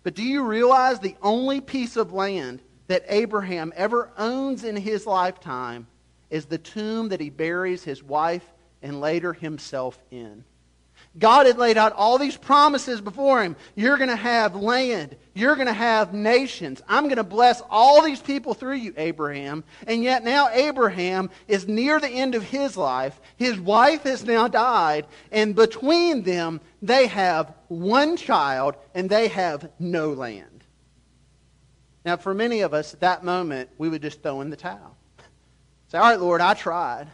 But 0.08 0.16
do 0.16 0.24
you 0.24 0.46
realize 0.46 1.02
the 1.02 1.18
only 1.22 1.60
piece 1.60 1.98
of 1.98 2.14
land 2.14 2.62
that 2.88 3.04
Abraham 3.10 3.74
ever 3.76 4.10
owns 4.18 4.64
in 4.64 4.78
his 4.78 5.06
lifetime 5.06 5.86
is 6.30 6.46
the 6.46 6.58
tomb 6.58 7.10
that 7.10 7.20
he 7.20 7.30
buries 7.30 7.84
his 7.84 8.02
wife 8.02 8.54
and 8.82 9.02
later 9.02 9.34
himself 9.34 10.02
in? 10.10 10.46
God 11.18 11.48
had 11.48 11.58
laid 11.58 11.78
out 11.78 11.94
all 11.94 12.18
these 12.18 12.38
promises 12.38 13.02
before 13.02 13.44
him. 13.44 13.56
You're 13.76 13.98
going 13.98 14.10
to 14.10 14.16
have 14.16 14.56
land. 14.56 15.16
You're 15.34 15.56
going 15.56 15.68
to 15.68 15.74
have 15.74 16.14
nations. 16.14 16.82
I'm 16.88 17.06
going 17.06 17.18
to 17.18 17.24
bless 17.24 17.62
all 17.70 18.04
these 18.04 18.22
people 18.22 18.54
through 18.54 18.76
you, 18.76 18.94
Abraham. 18.98 19.64
And 19.88 20.04
yet 20.04 20.24
now 20.24 20.50
Abraham 20.50 21.30
is 21.48 21.68
near 21.68 22.00
the 22.00 22.10
end 22.10 22.36
of 22.36 22.44
his 22.44 22.78
life. 22.78 23.20
His 23.36 23.60
wife 23.60 24.04
has 24.04 24.26
now 24.26 24.48
died. 24.48 25.08
And 25.32 25.56
between 25.56 26.24
them, 26.24 26.62
they 26.82 27.08
have 27.08 27.54
one 27.68 28.16
child 28.18 28.76
and 28.94 29.10
they 29.10 29.28
have 29.30 29.70
no 29.80 30.12
land. 30.12 30.64
Now, 32.06 32.18
for 32.18 32.34
many 32.34 32.62
of 32.62 32.74
us 32.74 32.94
at 32.94 33.02
that 33.02 33.24
moment, 33.24 33.70
we 33.78 33.90
would 33.90 34.02
just 34.02 34.22
throw 34.22 34.42
in 34.42 34.50
the 34.50 34.56
towel. 34.56 34.96
Say, 35.90 35.98
all 35.98 36.10
right, 36.10 36.20
Lord, 36.20 36.42
I 36.42 36.54
tried. 36.54 37.08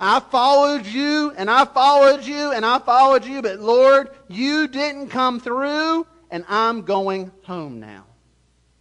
I 0.00 0.20
followed 0.20 0.86
you 0.86 1.32
and 1.36 1.50
I 1.50 1.64
followed 1.64 2.24
you 2.24 2.52
and 2.52 2.64
I 2.64 2.78
followed 2.78 3.24
you, 3.24 3.40
but 3.40 3.60
Lord, 3.60 4.10
you 4.28 4.68
didn't 4.68 5.08
come 5.08 5.40
through 5.40 6.06
and 6.30 6.44
I'm 6.48 6.82
going 6.82 7.32
home 7.44 7.80
now. 7.80 8.04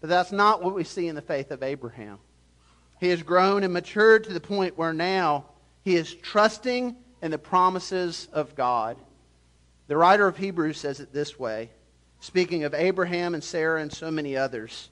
But 0.01 0.09
that's 0.09 0.31
not 0.31 0.61
what 0.61 0.75
we 0.75 0.83
see 0.83 1.07
in 1.07 1.15
the 1.15 1.21
faith 1.21 1.51
of 1.51 1.63
Abraham. 1.63 2.19
He 2.99 3.09
has 3.09 3.23
grown 3.23 3.63
and 3.63 3.73
matured 3.73 4.25
to 4.25 4.33
the 4.33 4.39
point 4.39 4.77
where 4.77 4.93
now 4.93 5.45
he 5.83 5.95
is 5.95 6.13
trusting 6.13 6.95
in 7.21 7.31
the 7.31 7.37
promises 7.37 8.27
of 8.33 8.55
God. 8.55 8.97
The 9.87 9.97
writer 9.97 10.27
of 10.27 10.37
Hebrews 10.37 10.79
says 10.79 10.99
it 10.99 11.13
this 11.13 11.39
way, 11.39 11.69
speaking 12.19 12.63
of 12.63 12.73
Abraham 12.73 13.33
and 13.33 13.43
Sarah 13.43 13.81
and 13.81 13.91
so 13.91 14.11
many 14.11 14.35
others. 14.35 14.89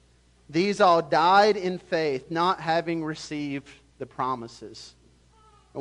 These 0.50 0.82
all 0.82 1.02
died 1.02 1.58
in 1.58 1.80
faith, 1.80 2.30
not 2.30 2.60
having 2.60 3.04
received 3.04 3.70
the 3.98 4.06
promises 4.06 4.94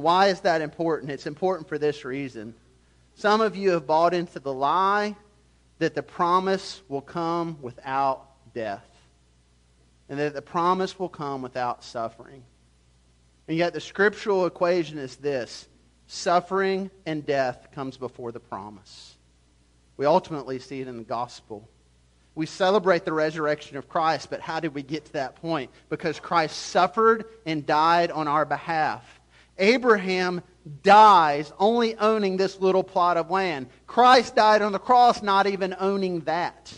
why 0.01 0.29
is 0.29 0.41
that 0.41 0.63
important? 0.63 1.11
It's 1.11 1.27
important 1.27 1.69
for 1.69 1.79
this 1.79 2.05
reason. 2.05 2.55
Some 3.15 3.41
of 3.41 3.57
you 3.57 3.73
have 3.73 3.87
bought 3.87 4.15
into 4.15 4.41
the 4.41 4.53
lie 4.53 5.17
that 5.79 5.95
the 5.95 6.03
promise 6.03 6.81
will 6.89 7.03
come 7.03 7.59
without 7.61 8.27
death, 8.55 8.87
and 10.09 10.19
that 10.19 10.35
the 10.35 10.43
promise 10.43 10.99
will 10.99 11.09
come 11.09 11.43
without 11.43 11.85
suffering. 11.85 12.43
And 13.49 13.57
yet, 13.57 13.75
the 13.75 13.81
scriptural 13.81 14.47
equation 14.47 14.99
is 14.99 15.17
this 15.17 15.69
suffering 16.07 16.91
and 17.07 17.25
death 17.27 17.69
comes 17.73 17.97
before 17.97 18.33
the 18.33 18.41
promise. 18.41 19.17
We 19.97 20.07
ultimately 20.07 20.59
see 20.59 20.81
it 20.81 20.89
in 20.89 20.97
the 20.97 21.05
gospel. 21.05 21.69
We 22.35 22.47
celebrate 22.47 23.05
the 23.05 23.13
resurrection 23.13 23.77
of 23.77 23.89
Christ, 23.89 24.31
but 24.31 24.41
how 24.41 24.61
did 24.61 24.75
we 24.75 24.83
get 24.83 25.05
to 25.07 25.13
that 25.15 25.37
point? 25.37 25.71
Because 25.91 26.19
Christ 26.19 26.57
suffered 26.57 27.27
and 27.45 27.67
died 27.67 28.11
on 28.11 28.27
our 28.27 28.45
behalf. 28.45 29.21
Abraham 29.59 30.43
dies 30.83 31.53
only 31.59 31.97
owning 31.97 32.37
this 32.37 32.61
little 32.61 32.85
plot 32.85 33.17
of 33.17 33.31
land. 33.31 33.67
Christ 33.87 34.37
died 34.37 34.63
on 34.63 34.73
the 34.73 34.79
cross 34.79 35.23
not 35.23 35.47
even 35.47 35.75
owning 35.79 36.21
that. 36.21 36.73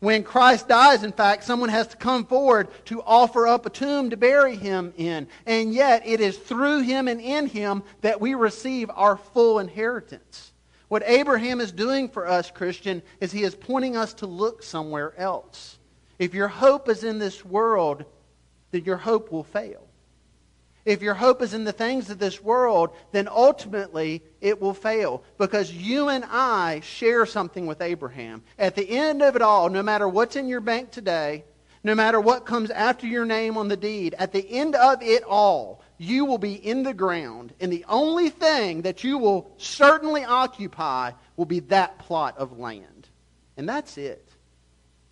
When 0.00 0.22
Christ 0.22 0.68
dies, 0.68 1.04
in 1.04 1.12
fact, 1.12 1.44
someone 1.44 1.70
has 1.70 1.88
to 1.88 1.96
come 1.96 2.26
forward 2.26 2.68
to 2.86 3.02
offer 3.02 3.46
up 3.46 3.64
a 3.64 3.70
tomb 3.70 4.10
to 4.10 4.16
bury 4.16 4.54
him 4.54 4.92
in. 4.96 5.26
And 5.46 5.72
yet, 5.72 6.06
it 6.06 6.20
is 6.20 6.36
through 6.36 6.82
him 6.82 7.08
and 7.08 7.20
in 7.20 7.46
him 7.46 7.82
that 8.02 8.20
we 8.20 8.34
receive 8.34 8.90
our 8.94 9.16
full 9.16 9.58
inheritance. 9.58 10.52
What 10.88 11.02
Abraham 11.06 11.60
is 11.60 11.72
doing 11.72 12.08
for 12.08 12.28
us, 12.28 12.50
Christian, 12.50 13.02
is 13.20 13.32
he 13.32 13.42
is 13.42 13.54
pointing 13.54 13.96
us 13.96 14.12
to 14.14 14.26
look 14.26 14.62
somewhere 14.62 15.18
else. 15.18 15.78
If 16.18 16.34
your 16.34 16.48
hope 16.48 16.88
is 16.88 17.02
in 17.02 17.18
this 17.18 17.44
world, 17.44 18.04
then 18.70 18.84
your 18.84 18.98
hope 18.98 19.32
will 19.32 19.44
fail 19.44 19.85
if 20.86 21.02
your 21.02 21.14
hope 21.14 21.42
is 21.42 21.52
in 21.52 21.64
the 21.64 21.72
things 21.72 22.08
of 22.08 22.18
this 22.18 22.42
world, 22.42 22.90
then 23.12 23.28
ultimately 23.28 24.22
it 24.40 24.60
will 24.60 24.72
fail 24.72 25.22
because 25.36 25.70
you 25.70 26.08
and 26.08 26.24
I 26.24 26.80
share 26.80 27.26
something 27.26 27.66
with 27.66 27.82
Abraham. 27.82 28.42
At 28.58 28.76
the 28.76 28.88
end 28.88 29.20
of 29.20 29.36
it 29.36 29.42
all, 29.42 29.68
no 29.68 29.82
matter 29.82 30.08
what's 30.08 30.36
in 30.36 30.48
your 30.48 30.60
bank 30.60 30.92
today, 30.92 31.44
no 31.84 31.94
matter 31.94 32.20
what 32.20 32.46
comes 32.46 32.70
after 32.70 33.06
your 33.06 33.24
name 33.24 33.58
on 33.58 33.68
the 33.68 33.76
deed, 33.76 34.14
at 34.18 34.32
the 34.32 34.48
end 34.50 34.74
of 34.74 35.02
it 35.02 35.22
all, 35.24 35.82
you 35.98 36.24
will 36.24 36.38
be 36.38 36.54
in 36.54 36.82
the 36.82 36.94
ground, 36.94 37.52
and 37.60 37.72
the 37.72 37.84
only 37.88 38.28
thing 38.28 38.82
that 38.82 39.04
you 39.04 39.18
will 39.18 39.50
certainly 39.56 40.24
occupy 40.24 41.12
will 41.36 41.44
be 41.46 41.60
that 41.60 41.98
plot 41.98 42.36
of 42.38 42.58
land. 42.58 43.08
And 43.56 43.68
that's 43.68 43.96
it. 43.98 44.28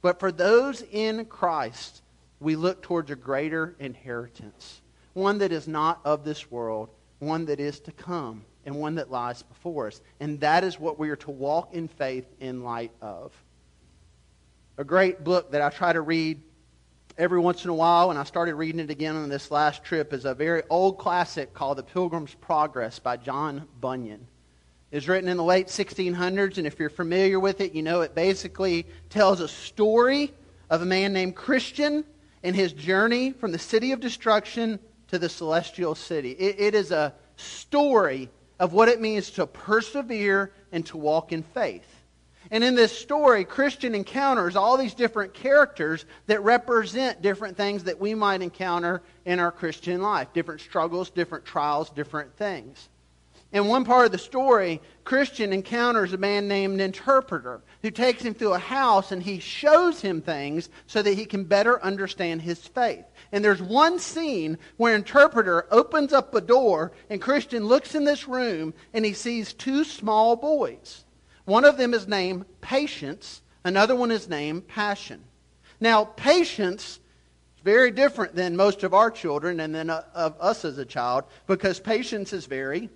But 0.03 0.21
for 0.21 0.31
those 0.31 0.83
in 0.83 1.25
Christ, 1.25 2.03
we 2.39 2.57
look 2.57 2.83
towards 2.83 3.11
a 3.11 3.17
greater 3.17 3.75
inheritance, 3.79 4.83
one 5.15 5.39
that 5.39 5.53
is 5.53 5.67
not 5.67 6.01
of 6.05 6.25
this 6.25 6.51
world, 6.51 6.91
one 7.21 7.47
that 7.47 7.61
is 7.61 7.81
to 7.81 7.93
come, 7.93 8.45
and 8.67 8.77
one 8.77 8.97
that 8.97 9.11
lies 9.11 9.43
before 9.43 9.87
us. 9.87 10.01
And 10.21 10.41
that 10.41 10.65
is 10.65 10.79
what 10.79 10.99
we 10.99 11.11
are 11.11 11.17
to 11.17 11.31
walk 11.31 11.75
in 11.75 11.89
faith 11.89 12.27
in 12.41 12.63
light 12.63 12.93
of. 13.01 13.33
A 14.77 14.85
great 14.85 15.23
book 15.23 15.53
that 15.53 15.63
I 15.63 15.71
try 15.71 15.93
to 15.93 16.01
read 16.01 16.43
every 17.17 17.39
once 17.39 17.65
in 17.65 17.71
a 17.71 17.75
while, 17.75 18.11
and 18.11 18.19
I 18.19 18.25
started 18.25 18.57
reading 18.57 18.81
it 18.81 18.91
again 18.91 19.15
on 19.15 19.29
this 19.29 19.51
last 19.51 19.85
trip, 19.85 20.13
is 20.13 20.25
a 20.25 20.35
very 20.35 20.63
old 20.69 20.99
classic 20.99 21.55
called 21.55 21.79
The 21.79 21.85
Pilgrim's 21.85 22.35
Progress 22.35 22.99
by 22.99 23.17
John 23.17 23.69
Bunyan. 23.81 24.27
It's 24.91 25.07
written 25.07 25.29
in 25.29 25.37
the 25.37 25.45
late 25.45 25.69
1600s, 25.69 26.59
and 26.59 26.67
if 26.67 26.79
you're 26.79 26.91
familiar 26.91 27.39
with 27.39 27.61
it, 27.61 27.73
you 27.73 27.83
know 27.83 28.01
it 28.01 28.15
basically 28.15 28.87
tells 29.11 29.41
a 29.41 29.49
story 29.49 30.33
of 30.71 30.83
a 30.83 30.87
man 30.87 31.13
named 31.13 31.37
Christian 31.37 32.05
and 32.43 32.57
his 32.57 32.73
journey 32.73 33.33
from 33.33 33.53
the 33.53 33.59
city 33.59 33.93
of 33.93 34.01
destruction 34.01 34.81
to 35.15 35.19
the 35.21 35.29
celestial 35.29 35.95
city. 35.95 36.33
it, 36.33 36.57
it 36.59 36.75
is 36.75 36.91
a 36.91 37.15
story 37.37 38.29
of 38.59 38.73
what 38.73 38.89
it 38.89 39.01
means 39.01 39.31
to 39.31 39.47
persevere 39.47 40.53
and 40.73 40.85
to 40.87 40.97
walk 40.97 41.33
in 41.33 41.45
faith. 41.45 41.87
And 42.51 42.65
in 42.65 42.75
this 42.75 42.97
story, 42.97 43.45
Christian 43.45 43.95
encounters 43.95 44.57
all 44.57 44.77
these 44.77 44.93
different 44.93 45.33
characters 45.33 46.05
that 46.27 46.43
represent 46.43 47.23
different 47.23 47.57
things 47.57 47.85
that 47.85 48.01
we 48.01 48.15
might 48.15 48.43
encounter 48.43 49.03
in 49.25 49.39
our 49.39 49.53
Christian 49.53 50.03
life 50.03 50.33
different 50.33 50.61
struggles, 50.61 51.11
different 51.11 51.45
trials, 51.45 51.91
different 51.91 52.37
things. 52.37 52.89
In 53.55 53.69
one 53.69 53.85
part 53.85 54.05
of 54.05 54.11
the 54.11 54.19
story, 54.19 54.83
Christian 55.05 55.53
encounters 55.53 56.13
a 56.13 56.17
man 56.19 56.49
named 56.49 56.81
Interpreter 56.81 57.63
who 57.83 57.91
takes 57.93 58.25
him 58.25 58.35
through 58.35 58.55
a 58.55 58.59
house 58.59 59.13
and 59.13 59.23
he 59.23 59.39
shows 59.39 60.01
him 60.01 60.21
things 60.21 60.69
so 60.89 61.01
that 61.01 61.17
he 61.17 61.25
can 61.25 61.45
better 61.45 61.81
understand 61.81 62.43
his 62.43 62.59
faith. 62.67 63.05
And 63.31 63.45
there's 63.45 63.63
one 63.63 64.01
scene 64.01 64.59
where 64.77 64.97
Interpreter 64.97 65.69
opens 65.71 66.13
up 66.13 66.35
a 66.35 66.41
door 66.41 66.91
and 67.09 67.23
Christian 67.23 67.67
looks 67.67 67.95
in 67.95 68.05
this 68.05 68.27
room 68.27 68.75
and 68.93 69.05
he 69.05 69.13
sees 69.13 69.53
two 69.53 69.85
small 69.85 70.35
boys. 70.35 71.05
One 71.45 71.65
of 71.65 71.77
them 71.77 71.95
is 71.95 72.09
named 72.09 72.47
Patience, 72.61 73.41
another 73.63 73.95
one 73.95 74.11
is 74.11 74.29
named 74.29 74.67
Passion. 74.67 75.23
Now, 75.79 76.07
Patience 76.07 76.99
is 77.57 77.63
very 77.63 77.93
different 77.93 78.35
than 78.35 78.57
most 78.57 78.83
of 78.83 78.95
our 78.95 79.13
children 79.13 79.61
and 79.61 79.73
then 79.73 79.91
uh, 79.91 80.03
of 80.13 80.35
us 80.41 80.65
as 80.65 80.77
a 80.79 80.85
child 80.85 81.23
because 81.47 81.79
Patience 81.79 82.33
is 82.33 82.47
very 82.47 82.91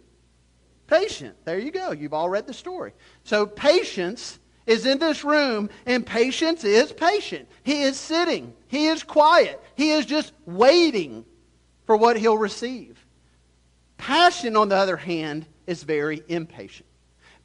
Patient. 0.89 1.37
There 1.45 1.59
you 1.59 1.71
go. 1.71 1.93
You've 1.93 2.15
all 2.15 2.29
read 2.29 2.47
the 2.47 2.55
story. 2.55 2.93
So 3.23 3.47
patience 3.47 4.39
is 4.67 4.85
in 4.85 4.99
this 4.99 5.23
room, 5.23 5.71
and 5.87 6.05
patience 6.05 6.65
is 6.65 6.93
patient. 6.93 7.49
He 7.63 7.83
is 7.83 7.97
sitting. 7.97 8.55
He 8.67 8.87
is 8.87 9.03
quiet. 9.03 9.63
He 9.77 9.91
is 9.91 10.05
just 10.05 10.33
waiting 10.47 11.25
for 11.87 11.97
what 11.97 12.19
he'll 12.19 12.37
receive. 12.37 13.05
Passion, 13.97 14.57
on 14.57 14.69
the 14.69 14.77
other 14.77 14.97
hand, 14.97 15.47
is 15.67 15.83
very 15.83 16.23
impatient. 16.29 16.89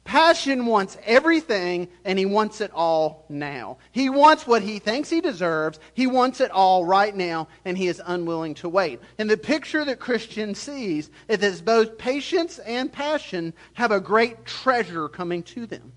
Passion 0.04 0.66
wants 0.66 0.98
everything 1.04 1.88
and 2.04 2.18
he 2.18 2.26
wants 2.26 2.60
it 2.60 2.70
all 2.74 3.24
now. 3.30 3.78
He 3.90 4.10
wants 4.10 4.46
what 4.46 4.62
he 4.62 4.78
thinks 4.78 5.08
he 5.08 5.22
deserves. 5.22 5.80
He 5.94 6.06
wants 6.06 6.42
it 6.42 6.50
all 6.50 6.84
right 6.84 7.14
now 7.16 7.48
and 7.64 7.76
he 7.76 7.88
is 7.88 8.02
unwilling 8.04 8.54
to 8.56 8.68
wait. 8.68 9.00
And 9.16 9.30
the 9.30 9.38
picture 9.38 9.82
that 9.84 10.00
Christian 10.00 10.54
sees 10.54 11.10
is 11.26 11.38
that 11.38 11.64
both 11.64 11.96
patience 11.96 12.58
and 12.58 12.92
passion 12.92 13.54
have 13.72 13.92
a 13.92 14.00
great 14.00 14.44
treasure 14.44 15.08
coming 15.08 15.42
to 15.44 15.64
them. 15.64 15.92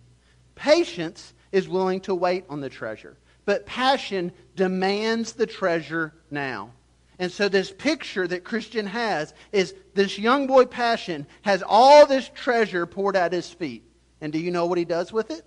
Patience 0.56 1.34
is 1.52 1.68
willing 1.68 2.00
to 2.02 2.16
wait 2.16 2.46
on 2.50 2.62
the 2.62 2.70
treasure, 2.70 3.18
but 3.46 3.66
passion 3.66 4.32
demands 4.56 5.34
the 5.34 5.46
treasure 5.46 6.14
now. 6.32 6.72
And 7.20 7.32
so, 7.32 7.50
this 7.50 7.72
picture 7.72 8.28
that 8.28 8.44
Christian 8.44 8.86
has 8.86 9.34
is 9.52 9.74
this 9.96 10.20
young 10.20 10.46
boy, 10.46 10.66
Passion, 10.66 11.26
has 11.42 11.64
all 11.66 12.06
this 12.06 12.30
treasure 12.36 12.86
poured 12.86 13.16
at 13.16 13.34
his 13.34 13.50
feet. 13.50 13.87
And 14.22 14.34
do 14.34 14.40
you 14.40 14.52
know 14.52 14.66
what 14.66 14.78
he 14.78 14.86
does 14.86 15.14
with 15.14 15.32
it? 15.32 15.44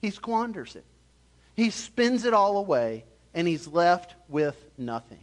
He 0.00 0.10
squanders 0.10 0.76
it. 0.76 0.84
He 1.54 1.70
spends 1.70 2.24
it 2.24 2.34
all 2.34 2.56
away, 2.56 3.04
and 3.34 3.46
he's 3.46 3.68
left 3.68 4.14
with 4.28 4.56
nothing. 4.78 5.20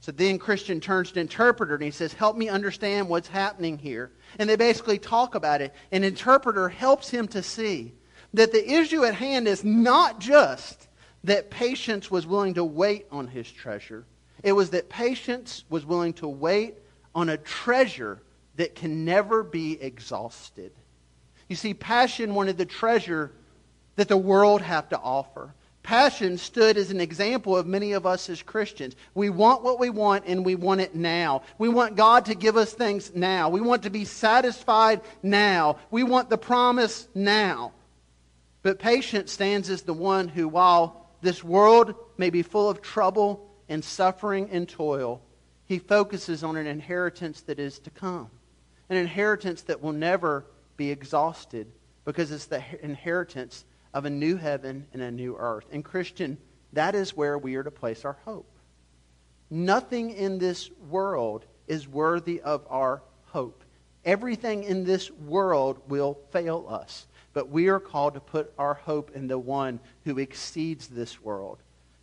So 0.00 0.12
then 0.12 0.38
Christian 0.38 0.80
turns 0.80 1.10
to 1.12 1.20
interpreter 1.20 1.74
and 1.74 1.82
he 1.82 1.90
says, 1.90 2.12
Help 2.12 2.36
me 2.36 2.48
understand 2.48 3.08
what's 3.08 3.26
happening 3.26 3.76
here. 3.76 4.12
And 4.38 4.48
they 4.48 4.54
basically 4.54 5.00
talk 5.00 5.34
about 5.34 5.60
it. 5.60 5.74
And 5.90 6.04
interpreter 6.04 6.68
helps 6.68 7.10
him 7.10 7.26
to 7.28 7.42
see 7.42 7.92
that 8.32 8.52
the 8.52 8.72
issue 8.72 9.04
at 9.04 9.14
hand 9.14 9.48
is 9.48 9.64
not 9.64 10.20
just 10.20 10.86
that 11.24 11.50
patience 11.50 12.08
was 12.08 12.24
willing 12.24 12.54
to 12.54 12.62
wait 12.62 13.06
on 13.10 13.26
his 13.26 13.50
treasure, 13.50 14.06
it 14.44 14.52
was 14.52 14.70
that 14.70 14.88
patience 14.88 15.64
was 15.68 15.84
willing 15.84 16.12
to 16.12 16.28
wait 16.28 16.76
on 17.12 17.28
a 17.28 17.36
treasure 17.36 18.22
that 18.54 18.76
can 18.76 19.04
never 19.04 19.42
be 19.42 19.80
exhausted. 19.82 20.72
You 21.48 21.56
see, 21.56 21.74
passion 21.74 22.34
wanted 22.34 22.58
the 22.58 22.66
treasure 22.66 23.32
that 23.96 24.08
the 24.08 24.16
world 24.16 24.62
have 24.62 24.88
to 24.90 24.98
offer. 24.98 25.54
Passion 25.82 26.36
stood 26.36 26.76
as 26.76 26.90
an 26.90 27.00
example 27.00 27.56
of 27.56 27.64
many 27.64 27.92
of 27.92 28.06
us 28.06 28.28
as 28.28 28.42
Christians. 28.42 28.96
We 29.14 29.30
want 29.30 29.62
what 29.62 29.78
we 29.78 29.88
want 29.88 30.24
and 30.26 30.44
we 30.44 30.56
want 30.56 30.80
it 30.80 30.96
now. 30.96 31.42
We 31.58 31.68
want 31.68 31.94
God 31.94 32.24
to 32.24 32.34
give 32.34 32.56
us 32.56 32.72
things 32.72 33.12
now. 33.14 33.50
We 33.50 33.60
want 33.60 33.84
to 33.84 33.90
be 33.90 34.04
satisfied 34.04 35.00
now. 35.22 35.78
We 35.92 36.02
want 36.02 36.28
the 36.28 36.38
promise 36.38 37.06
now. 37.14 37.72
But 38.62 38.80
patience 38.80 39.30
stands 39.30 39.70
as 39.70 39.82
the 39.82 39.92
one 39.92 40.26
who, 40.26 40.48
while 40.48 41.06
this 41.20 41.44
world 41.44 41.94
may 42.18 42.30
be 42.30 42.42
full 42.42 42.68
of 42.68 42.82
trouble 42.82 43.48
and 43.68 43.84
suffering 43.84 44.48
and 44.50 44.68
toil, 44.68 45.22
he 45.66 45.78
focuses 45.78 46.42
on 46.42 46.56
an 46.56 46.66
inheritance 46.66 47.42
that 47.42 47.60
is 47.60 47.78
to 47.80 47.90
come, 47.90 48.28
an 48.90 48.96
inheritance 48.96 49.62
that 49.62 49.80
will 49.80 49.92
never 49.92 50.44
be 50.76 50.90
exhausted 50.90 51.66
because 52.04 52.30
it's 52.30 52.46
the 52.46 52.62
inheritance 52.82 53.64
of 53.92 54.04
a 54.04 54.10
new 54.10 54.36
heaven 54.36 54.86
and 54.92 55.02
a 55.02 55.10
new 55.10 55.36
earth. 55.38 55.64
And, 55.72 55.84
Christian, 55.84 56.38
that 56.72 56.94
is 56.94 57.16
where 57.16 57.38
we 57.38 57.54
are 57.56 57.62
to 57.62 57.70
place 57.70 58.04
our 58.04 58.18
hope. 58.24 58.50
Nothing 59.50 60.10
in 60.10 60.38
this 60.38 60.70
world 60.90 61.44
is 61.66 61.88
worthy 61.88 62.40
of 62.40 62.66
our 62.68 63.02
hope. 63.26 63.64
Everything 64.04 64.64
in 64.64 64.84
this 64.84 65.10
world 65.10 65.80
will 65.88 66.18
fail 66.30 66.66
us. 66.68 67.06
But 67.32 67.50
we 67.50 67.68
are 67.68 67.80
called 67.80 68.14
to 68.14 68.20
put 68.20 68.52
our 68.58 68.74
hope 68.74 69.10
in 69.14 69.28
the 69.28 69.38
one 69.38 69.80
who 70.04 70.18
exceeds 70.18 70.88
this 70.88 71.20
world, 71.22 71.58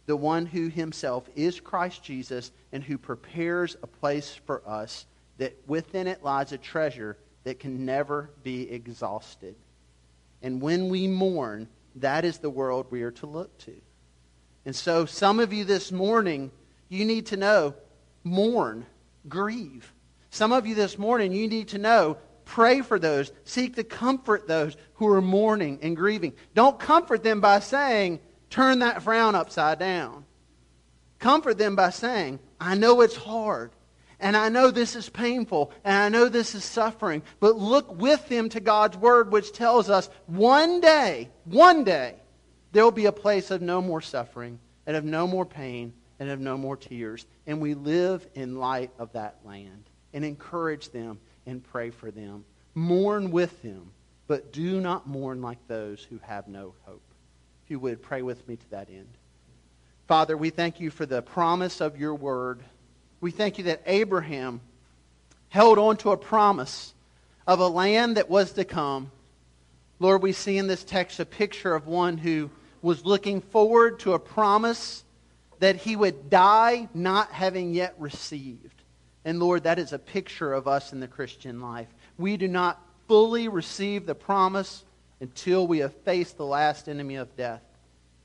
the 0.06 0.16
one 0.16 0.46
who 0.46 0.68
himself 0.68 1.28
is 1.36 1.60
Christ 1.60 2.04
Jesus 2.04 2.52
and 2.72 2.84
who 2.84 2.98
prepares 2.98 3.76
a 3.82 3.88
place 3.88 4.40
for 4.46 4.62
us 4.68 5.06
that 5.38 5.56
within 5.66 6.08
it 6.08 6.24
lies 6.24 6.52
a 6.52 6.58
treasure 6.58 7.18
that 7.44 7.60
can 7.60 7.86
never 7.86 8.30
be 8.44 8.70
exhausted. 8.70 9.56
And 10.42 10.62
when 10.62 10.90
we 10.90 11.08
mourn, 11.08 11.68
that 11.96 12.26
is 12.26 12.40
the 12.40 12.50
world 12.50 12.88
we 12.90 13.04
are 13.04 13.12
to 13.12 13.26
look 13.26 13.58
to. 13.60 13.74
And 14.66 14.76
so, 14.76 15.06
some 15.06 15.40
of 15.40 15.52
you 15.52 15.66
this 15.66 15.92
morning, 15.92 16.52
you 16.90 17.06
need 17.06 17.28
to 17.28 17.38
know 17.38 17.76
mourn, 18.24 18.86
grieve. 19.28 19.94
Some 20.30 20.52
of 20.52 20.66
you 20.66 20.74
this 20.74 20.98
morning, 20.98 21.34
you 21.34 21.48
need 21.48 21.70
to 21.70 21.78
know 21.78 22.18
pray 22.46 22.82
for 22.82 23.00
those, 23.00 23.32
seek 23.44 23.76
to 23.76 23.84
comfort 23.84 24.48
those 24.48 24.76
who 24.96 25.08
are 25.08 25.22
mourning 25.22 25.80
and 25.82 25.96
grieving. 25.96 26.34
Don't 26.54 26.80
comfort 26.80 27.24
them 27.24 27.42
by 27.42 27.60
saying, 27.60 28.20
turn 28.50 28.80
that 28.80 29.02
frown 29.02 29.36
upside 29.36 29.80
down. 29.80 30.26
Comfort 31.20 31.58
them 31.58 31.76
by 31.76 31.90
saying, 31.90 32.40
I 32.60 32.76
know 32.76 33.02
it's 33.02 33.16
hard. 33.16 33.72
And 34.24 34.38
I 34.38 34.48
know 34.48 34.72
this 34.72 34.96
is 34.96 35.10
painful, 35.10 35.74
and 35.84 35.98
I 35.98 36.08
know 36.08 36.30
this 36.30 36.56
is 36.56 36.64
suffering, 36.64 37.24
but 37.42 37.58
look 37.58 38.00
with 38.00 38.30
them 38.30 38.48
to 38.50 38.62
God's 38.62 38.96
word, 38.96 39.34
which 39.34 39.52
tells 39.52 39.90
us 39.90 40.10
one 40.28 40.80
day, 40.80 41.28
one 41.44 41.84
day, 41.84 42.16
there 42.72 42.86
will 42.86 42.92
be 42.92 43.08
a 43.08 43.12
place 43.12 43.52
of 43.52 43.62
no 43.62 43.82
more 43.82 44.00
suffering, 44.00 44.60
and 44.88 44.96
of 44.96 45.04
no 45.04 45.28
more 45.28 45.46
pain, 45.46 45.92
and 46.20 46.30
of 46.30 46.40
no 46.40 46.58
more 46.58 46.78
tears. 46.78 47.26
And 47.46 47.60
we 47.60 47.74
live 47.74 48.26
in 48.34 48.56
light 48.56 48.92
of 48.98 49.12
that 49.12 49.40
land. 49.44 49.90
And 50.14 50.24
encourage 50.24 50.92
them 50.92 51.20
and 51.46 51.62
pray 51.62 51.90
for 51.90 52.10
them. 52.10 52.46
Mourn 52.76 53.30
with 53.30 53.62
them, 53.62 53.92
but 54.28 54.54
do 54.54 54.80
not 54.80 55.06
mourn 55.06 55.42
like 55.42 55.68
those 55.68 56.02
who 56.02 56.20
have 56.20 56.48
no 56.48 56.76
hope. 56.84 57.04
If 57.66 57.72
you 57.72 57.80
would, 57.80 58.02
pray 58.02 58.22
with 58.22 58.48
me 58.48 58.56
to 58.56 58.72
that 58.72 58.90
end. 58.90 59.10
Father, 60.08 60.38
we 60.38 60.50
thank 60.50 60.80
you 60.80 60.92
for 60.92 61.06
the 61.06 61.22
promise 61.22 61.82
of 61.82 62.00
your 62.00 62.16
word 62.16 62.64
we 63.24 63.32
thank 63.32 63.58
you 63.58 63.64
that 63.64 63.82
Abraham 63.86 64.60
held 65.48 65.80
on 65.80 65.96
to 65.96 66.12
a 66.12 66.18
promise 66.18 66.94
of 67.48 67.62
a 67.62 67.68
land 67.68 68.18
that 68.18 68.30
was 68.30 68.52
to 68.52 68.66
come. 68.66 69.12
Lord, 69.98 70.22
we 70.22 70.34
see 70.34 70.58
in 70.58 70.68
this 70.68 70.84
text 70.84 71.22
a 71.22 71.26
picture 71.26 71.74
of 71.74 71.88
one 71.88 72.18
who 72.18 72.50
was 72.82 73.06
looking 73.06 73.40
forward 73.40 74.00
to 74.00 74.12
a 74.12 74.20
promise 74.20 75.06
that 75.60 75.78
he 75.78 75.96
would 75.96 76.30
die 76.30 76.90
not 76.94 77.32
having 77.32 77.74
yet 77.74 77.96
received. 77.98 78.82
And 79.24 79.40
Lord, 79.40 79.64
that 79.64 79.80
is 79.80 79.94
a 79.94 80.00
picture 80.00 80.52
of 80.52 80.68
us 80.68 80.92
in 80.92 81.00
the 81.00 81.08
Christian 81.08 81.62
life. 81.62 81.88
We 82.18 82.36
do 82.36 82.50
not 82.50 82.82
fully 83.08 83.48
receive 83.48 84.06
the 84.06 84.16
promise 84.16 84.84
until 85.22 85.66
we 85.66 85.78
have 85.78 85.94
faced 85.94 86.36
the 86.36 86.46
last 86.46 86.90
enemy 86.90 87.16
of 87.16 87.38
death. 87.38 87.64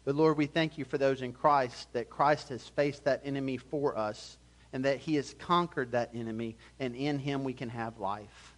But 0.05 0.17
Lord, 0.17 0.37
we 0.37 0.47
thank 0.47 0.77
you 0.77 0.85
for 0.85 0.99
those 0.99 1.23
in 1.23 1.33
Christ, 1.33 1.93
that 1.93 2.11
Christ 2.11 2.49
has 2.49 2.67
faced 2.67 3.05
that 3.05 3.23
enemy 3.25 3.59
for 3.59 3.97
us, 3.97 4.39
and 4.73 4.85
that 4.85 4.99
he 4.99 5.15
has 5.15 5.35
conquered 5.39 5.93
that 5.93 6.11
enemy, 6.15 6.57
and 6.79 6.95
in 6.95 7.19
him 7.19 7.45
we 7.45 7.53
can 7.53 7.69
have 7.71 7.99
life. 7.99 8.55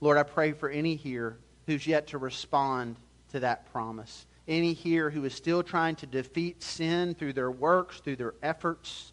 Lord, 0.00 0.16
I 0.16 0.22
pray 0.22 0.52
for 0.52 0.68
any 0.68 0.96
here 0.96 1.38
who's 1.66 1.86
yet 1.86 2.08
to 2.08 2.18
respond 2.18 2.96
to 3.32 3.40
that 3.40 3.70
promise. 3.72 4.26
Any 4.48 4.72
here 4.72 5.10
who 5.10 5.24
is 5.24 5.34
still 5.34 5.62
trying 5.62 5.96
to 5.96 6.06
defeat 6.06 6.62
sin 6.62 7.14
through 7.14 7.34
their 7.34 7.50
works, 7.50 8.00
through 8.00 8.16
their 8.16 8.34
efforts. 8.42 9.12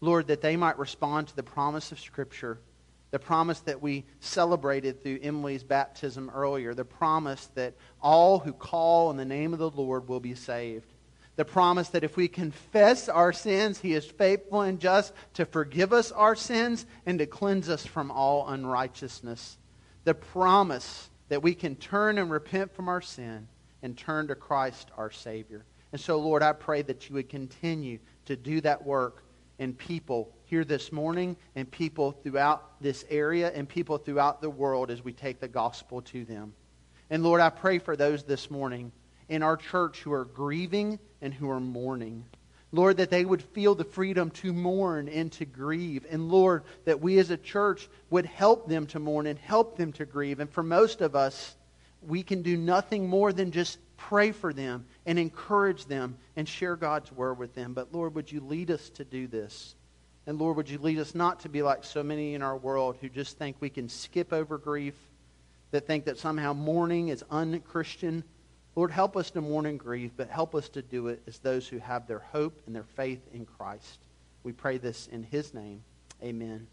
Lord, 0.00 0.28
that 0.28 0.40
they 0.40 0.56
might 0.56 0.78
respond 0.78 1.28
to 1.28 1.36
the 1.36 1.42
promise 1.42 1.92
of 1.92 2.00
Scripture, 2.00 2.58
the 3.10 3.18
promise 3.18 3.60
that 3.60 3.82
we 3.82 4.04
celebrated 4.20 5.02
through 5.02 5.18
Emily's 5.22 5.64
baptism 5.64 6.30
earlier, 6.30 6.74
the 6.74 6.84
promise 6.84 7.46
that 7.54 7.74
all 8.00 8.38
who 8.38 8.52
call 8.52 9.10
in 9.10 9.16
the 9.16 9.24
name 9.24 9.52
of 9.52 9.58
the 9.58 9.70
Lord 9.70 10.08
will 10.08 10.20
be 10.20 10.34
saved. 10.34 10.86
The 11.40 11.46
promise 11.46 11.88
that 11.88 12.04
if 12.04 12.18
we 12.18 12.28
confess 12.28 13.08
our 13.08 13.32
sins, 13.32 13.80
He 13.80 13.94
is 13.94 14.04
faithful 14.04 14.60
and 14.60 14.78
just 14.78 15.14
to 15.32 15.46
forgive 15.46 15.90
us 15.90 16.12
our 16.12 16.36
sins 16.36 16.84
and 17.06 17.18
to 17.18 17.24
cleanse 17.24 17.70
us 17.70 17.86
from 17.86 18.10
all 18.10 18.46
unrighteousness. 18.46 19.56
The 20.04 20.12
promise 20.12 21.08
that 21.30 21.42
we 21.42 21.54
can 21.54 21.76
turn 21.76 22.18
and 22.18 22.30
repent 22.30 22.74
from 22.74 22.88
our 22.90 23.00
sin 23.00 23.48
and 23.82 23.96
turn 23.96 24.28
to 24.28 24.34
Christ 24.34 24.90
our 24.98 25.10
Savior. 25.10 25.64
And 25.92 26.00
so, 26.02 26.18
Lord, 26.18 26.42
I 26.42 26.52
pray 26.52 26.82
that 26.82 27.08
you 27.08 27.14
would 27.14 27.30
continue 27.30 28.00
to 28.26 28.36
do 28.36 28.60
that 28.60 28.84
work 28.84 29.24
in 29.58 29.72
people 29.72 30.34
here 30.44 30.66
this 30.66 30.92
morning 30.92 31.38
and 31.56 31.70
people 31.70 32.12
throughout 32.12 32.82
this 32.82 33.06
area 33.08 33.50
and 33.54 33.66
people 33.66 33.96
throughout 33.96 34.42
the 34.42 34.50
world 34.50 34.90
as 34.90 35.02
we 35.02 35.14
take 35.14 35.40
the 35.40 35.48
gospel 35.48 36.02
to 36.02 36.26
them. 36.26 36.52
And 37.08 37.22
Lord, 37.22 37.40
I 37.40 37.48
pray 37.48 37.78
for 37.78 37.96
those 37.96 38.24
this 38.24 38.50
morning 38.50 38.92
in 39.30 39.42
our 39.42 39.56
church 39.56 40.00
who 40.00 40.12
are 40.12 40.26
grieving 40.26 40.98
and 41.22 41.32
who 41.34 41.48
are 41.50 41.60
mourning. 41.60 42.24
Lord, 42.72 42.98
that 42.98 43.10
they 43.10 43.24
would 43.24 43.42
feel 43.42 43.74
the 43.74 43.84
freedom 43.84 44.30
to 44.30 44.52
mourn 44.52 45.08
and 45.08 45.32
to 45.32 45.44
grieve. 45.44 46.06
And 46.08 46.28
Lord, 46.28 46.62
that 46.84 47.00
we 47.00 47.18
as 47.18 47.30
a 47.30 47.36
church 47.36 47.88
would 48.10 48.26
help 48.26 48.68
them 48.68 48.86
to 48.88 49.00
mourn 49.00 49.26
and 49.26 49.38
help 49.38 49.76
them 49.76 49.92
to 49.94 50.06
grieve. 50.06 50.38
And 50.38 50.48
for 50.48 50.62
most 50.62 51.00
of 51.00 51.16
us, 51.16 51.56
we 52.00 52.22
can 52.22 52.42
do 52.42 52.56
nothing 52.56 53.08
more 53.08 53.32
than 53.32 53.50
just 53.50 53.78
pray 53.96 54.32
for 54.32 54.52
them 54.52 54.86
and 55.04 55.18
encourage 55.18 55.86
them 55.86 56.16
and 56.36 56.48
share 56.48 56.76
God's 56.76 57.12
word 57.12 57.38
with 57.38 57.54
them. 57.54 57.74
But 57.74 57.92
Lord, 57.92 58.14
would 58.14 58.30
you 58.30 58.40
lead 58.40 58.70
us 58.70 58.88
to 58.90 59.04
do 59.04 59.26
this? 59.26 59.74
And 60.26 60.38
Lord, 60.38 60.56
would 60.56 60.70
you 60.70 60.78
lead 60.78 60.98
us 60.98 61.14
not 61.14 61.40
to 61.40 61.48
be 61.48 61.62
like 61.62 61.82
so 61.82 62.02
many 62.02 62.34
in 62.34 62.42
our 62.42 62.56
world 62.56 62.96
who 63.00 63.08
just 63.08 63.36
think 63.36 63.56
we 63.58 63.70
can 63.70 63.88
skip 63.88 64.32
over 64.32 64.58
grief, 64.58 64.94
that 65.72 65.86
think 65.86 66.04
that 66.04 66.18
somehow 66.18 66.52
mourning 66.52 67.08
is 67.08 67.24
unchristian. 67.30 68.22
Lord, 68.76 68.90
help 68.90 69.16
us 69.16 69.30
to 69.32 69.40
mourn 69.40 69.66
and 69.66 69.78
grieve, 69.78 70.12
but 70.16 70.28
help 70.28 70.54
us 70.54 70.68
to 70.70 70.82
do 70.82 71.08
it 71.08 71.22
as 71.26 71.38
those 71.38 71.66
who 71.66 71.78
have 71.78 72.06
their 72.06 72.20
hope 72.20 72.60
and 72.66 72.74
their 72.74 72.84
faith 72.84 73.20
in 73.32 73.44
Christ. 73.44 73.98
We 74.42 74.52
pray 74.52 74.78
this 74.78 75.08
in 75.08 75.24
his 75.24 75.52
name. 75.52 75.82
Amen. 76.22 76.66